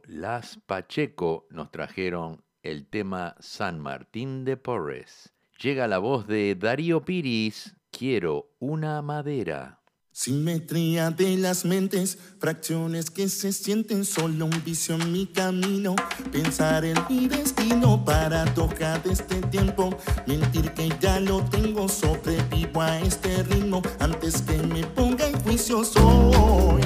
Las 0.08 0.58
Pacheco 0.66 1.48
nos 1.50 1.72
trajeron 1.72 2.44
el 2.64 2.88
tema 2.88 3.36
San 3.40 3.80
Martín 3.80 4.46
de 4.46 4.58
Porres. 4.58 5.34
Llega 5.62 5.88
la 5.88 6.00
voz 6.00 6.28
de 6.28 6.56
Darío 6.56 7.06
Piris, 7.06 7.76
Quiero 7.92 8.52
una 8.60 9.02
madera. 9.02 9.82
Simetría 10.14 11.10
de 11.10 11.38
las 11.38 11.66
mentes, 11.66 12.18
fracciones 12.40 13.10
que 13.10 13.30
se 13.30 13.54
sienten 13.54 14.04
solo 14.04 14.46
un 14.46 14.64
vicio 14.64 14.96
en 14.96 15.12
mi 15.12 15.26
camino. 15.26 15.96
Pensar 16.32 16.84
en 16.84 16.98
mi 17.10 17.28
destino, 17.28 18.04
paradoja 18.04 19.00
de 19.00 19.14
este 19.14 19.36
tiempo. 19.44 19.98
Mentir 20.28 20.74
que 20.74 20.90
ya 21.00 21.20
lo 21.20 21.44
tengo, 21.46 21.88
sobrevivo 21.88 22.82
a 22.82 23.00
este 23.00 23.44
ritmo. 23.44 23.82
Antes 24.00 24.42
que 24.42 24.58
me 24.58 24.84
ponga 24.84 25.28
en 25.28 25.40
juicio, 25.42 25.84
soy 25.84 26.82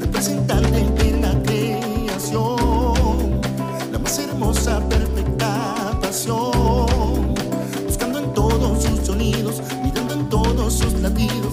representante 0.00 0.99
La 2.28 3.98
más 3.98 4.18
hermosa, 4.18 4.78
perfecta 4.90 5.98
pasión. 6.02 7.34
Buscando 7.86 8.18
en 8.18 8.34
todos 8.34 8.82
sus 8.82 9.06
sonidos, 9.06 9.62
mirando 9.82 10.12
en 10.12 10.28
todos 10.28 10.74
sus 10.74 10.92
latidos, 11.00 11.49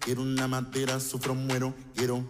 quiero 0.00 0.22
una 0.22 0.46
madera, 0.48 1.00
sufro, 1.00 1.34
muero, 1.34 1.74
quiero 1.94 2.24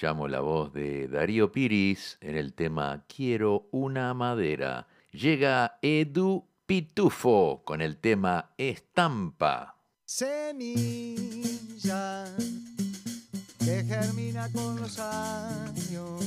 escuchamos 0.00 0.30
la 0.30 0.40
voz 0.40 0.72
de 0.72 1.08
Darío 1.08 1.52
Piris 1.52 2.16
en 2.22 2.34
el 2.34 2.54
tema 2.54 3.04
Quiero 3.06 3.68
una 3.70 4.14
madera. 4.14 4.88
Llega 5.12 5.78
Edu 5.82 6.46
Pitufo 6.64 7.60
con 7.66 7.82
el 7.82 7.98
tema 7.98 8.54
Estampa. 8.56 9.76
Semilla 10.06 11.14
que 13.58 13.84
germina 13.84 14.50
con 14.52 14.80
los 14.80 14.98
años 14.98 16.24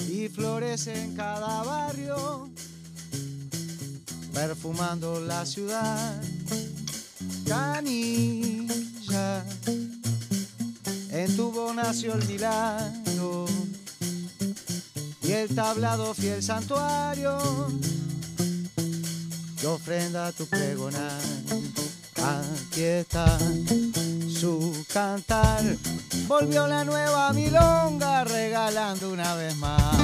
y 0.00 0.28
florece 0.28 1.04
en 1.04 1.14
cada 1.14 1.62
barrio, 1.62 2.50
perfumando 4.34 5.20
la 5.20 5.46
ciudad. 5.46 6.20
Canilla, 7.46 9.44
en 11.12 11.36
tu 11.36 11.52
nació 11.74 12.14
el 12.14 12.26
milagro 12.26 13.46
y 15.22 15.32
el 15.32 15.54
tablado 15.54 16.14
fiel 16.14 16.42
santuario 16.42 17.38
que 19.60 19.66
ofrenda 19.66 20.32
tu 20.32 20.46
pregonar. 20.46 21.20
Aquí 22.16 22.82
está 22.82 23.38
su 24.28 24.84
cantar. 24.92 25.62
Volvió 26.26 26.66
la 26.66 26.84
nueva 26.84 27.32
milonga 27.32 28.24
regalando 28.24 29.10
una 29.10 29.34
vez 29.34 29.54
más. 29.56 29.94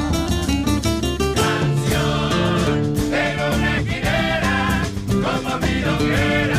En 3.11 3.41
una 3.41 3.79
esquinera, 3.79 4.83
como 5.09 5.59
milonguera, 5.59 6.58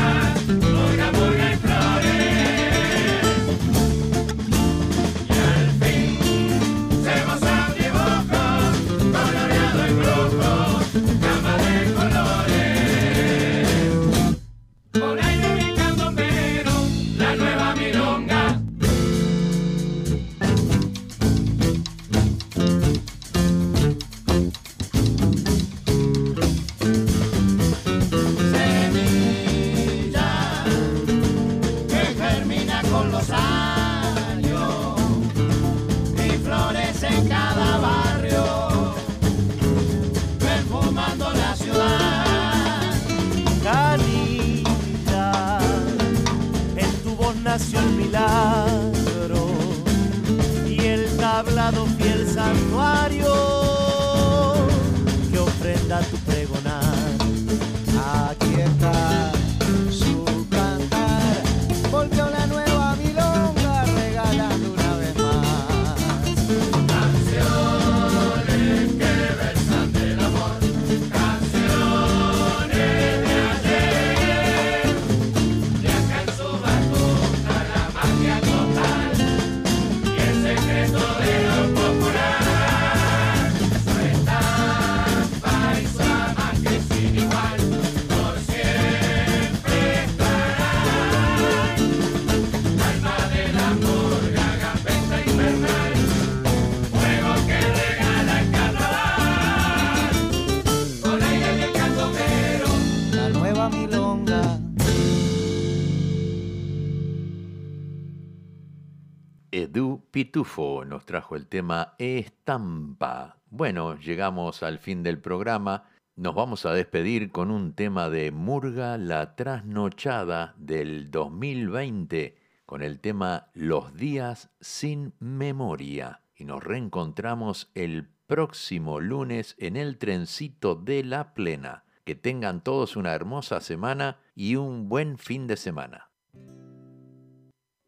Edu 109.52 110.06
Pitufo 110.12 110.86
nos 110.86 111.06
trajo 111.06 111.36
el 111.36 111.48
tema 111.48 111.96
Estampa. 111.98 113.38
Bueno, 113.50 114.00
llegamos 114.00 114.64
al 114.64 114.80
fin 114.80 115.04
del 115.04 115.20
programa. 115.20 115.86
Nos 116.16 116.36
vamos 116.36 116.66
a 116.66 116.74
despedir 116.74 117.32
con 117.32 117.52
un 117.52 117.74
tema 117.74 118.10
de 118.10 118.32
Murga 118.32 118.98
la 118.98 119.36
Trasnochada 119.36 120.54
del 120.58 121.12
2020 121.12 122.38
con 122.66 122.84
el 122.84 123.00
tema 123.00 123.50
Los 123.56 123.96
días 123.96 124.52
sin 124.62 125.14
memoria. 125.20 126.22
Y 126.36 126.46
nos 126.46 126.64
reencontramos 126.64 127.72
el 127.74 128.08
próximo 128.28 129.00
lunes 129.00 129.56
en 129.58 129.76
el 129.76 129.98
trencito 129.98 130.76
de 130.76 131.04
la 131.04 131.34
plena. 131.34 131.84
Que 132.10 132.16
tengan 132.16 132.64
todos 132.64 132.96
una 132.96 133.14
hermosa 133.14 133.62
semana 133.62 134.18
y 134.34 134.56
un 134.56 134.90
buen 134.90 135.20
fin 135.20 135.46
de 135.46 135.56
semana. 135.56 136.10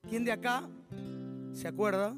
¿Quién 0.08 0.26
de 0.26 0.32
acá 0.32 0.70
se 1.54 1.68
acuerda 1.68 2.16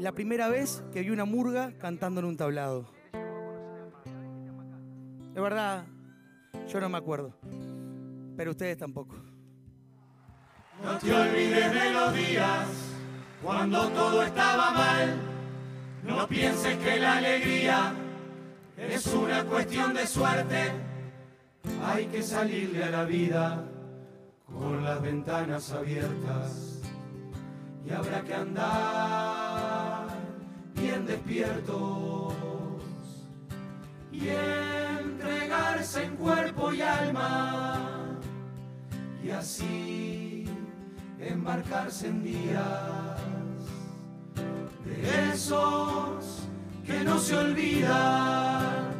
la 0.00 0.10
primera 0.10 0.48
vez 0.48 0.82
que 0.92 1.02
vi 1.02 1.10
una 1.10 1.26
murga 1.26 1.72
cantando 1.78 2.18
en 2.18 2.26
un 2.26 2.36
tablado? 2.36 2.90
De 5.32 5.40
verdad, 5.40 5.86
yo 6.66 6.80
no 6.80 6.88
me 6.88 6.98
acuerdo. 6.98 7.38
Pero 8.36 8.50
ustedes 8.50 8.76
tampoco. 8.76 9.14
No 10.82 10.98
te 10.98 11.14
olvides 11.14 11.72
de 11.72 11.92
los 11.92 12.14
días 12.14 12.66
cuando 13.44 13.90
todo 13.90 14.24
estaba 14.24 14.72
mal. 14.72 15.20
No 16.02 16.26
pienses 16.26 16.76
que 16.78 16.98
la 16.98 17.18
alegría 17.18 17.94
es 18.76 19.06
una 19.06 19.44
cuestión 19.44 19.94
de 19.94 20.06
suerte. 20.06 20.72
Hay 21.82 22.06
que 22.06 22.22
salirle 22.22 22.84
a 22.84 22.90
la 22.90 23.04
vida 23.04 23.64
con 24.46 24.84
las 24.84 25.00
ventanas 25.00 25.70
abiertas 25.72 26.80
y 27.86 27.90
habrá 27.90 28.22
que 28.22 28.34
andar 28.34 30.06
bien 30.74 31.06
despiertos 31.06 32.34
y 34.12 34.28
entregarse 34.28 36.04
en 36.04 36.16
cuerpo 36.16 36.72
y 36.72 36.82
alma 36.82 38.18
y 39.22 39.30
así 39.30 40.44
embarcarse 41.18 42.08
en 42.08 42.22
días 42.22 43.20
de 44.84 45.32
esos 45.32 46.43
que 46.86 47.02
no 47.02 47.18
se 47.18 47.36
olvidan 47.36 48.92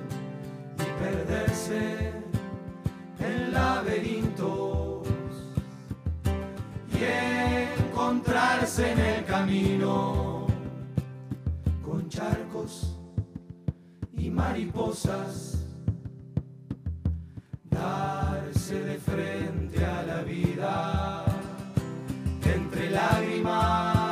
y 0.79 1.03
perderse 1.03 2.13
en 3.19 3.53
laberintos 3.53 5.07
y 6.93 7.05
encontrarse 7.89 8.93
en 8.93 8.99
el 8.99 9.25
camino 9.25 10.47
con 11.85 12.09
charcos 12.09 12.97
y 14.17 14.31
mariposas 14.31 15.59
darse 17.71 18.81
de 18.81 18.99
frente 18.99 19.85
a 19.85 20.03
la 20.05 20.23
vida 20.23 21.25
entre 22.43 22.91
lágrimas 22.91 24.04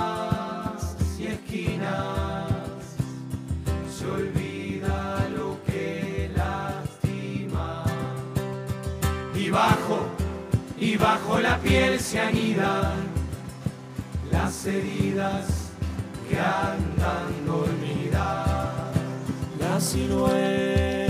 olvida 4.12 5.28
lo 5.36 5.58
que 5.64 6.30
lastima. 6.36 7.84
Y 9.34 9.50
bajo 9.50 10.06
y 10.78 10.96
bajo 10.96 11.38
la 11.38 11.58
piel 11.58 12.00
se 12.00 12.20
anidan 12.20 12.94
las 14.30 14.66
heridas 14.66 15.70
que 16.28 16.38
andan 16.38 17.46
dormidas. 17.46 18.48
La 19.60 19.80
silueta 19.80 21.01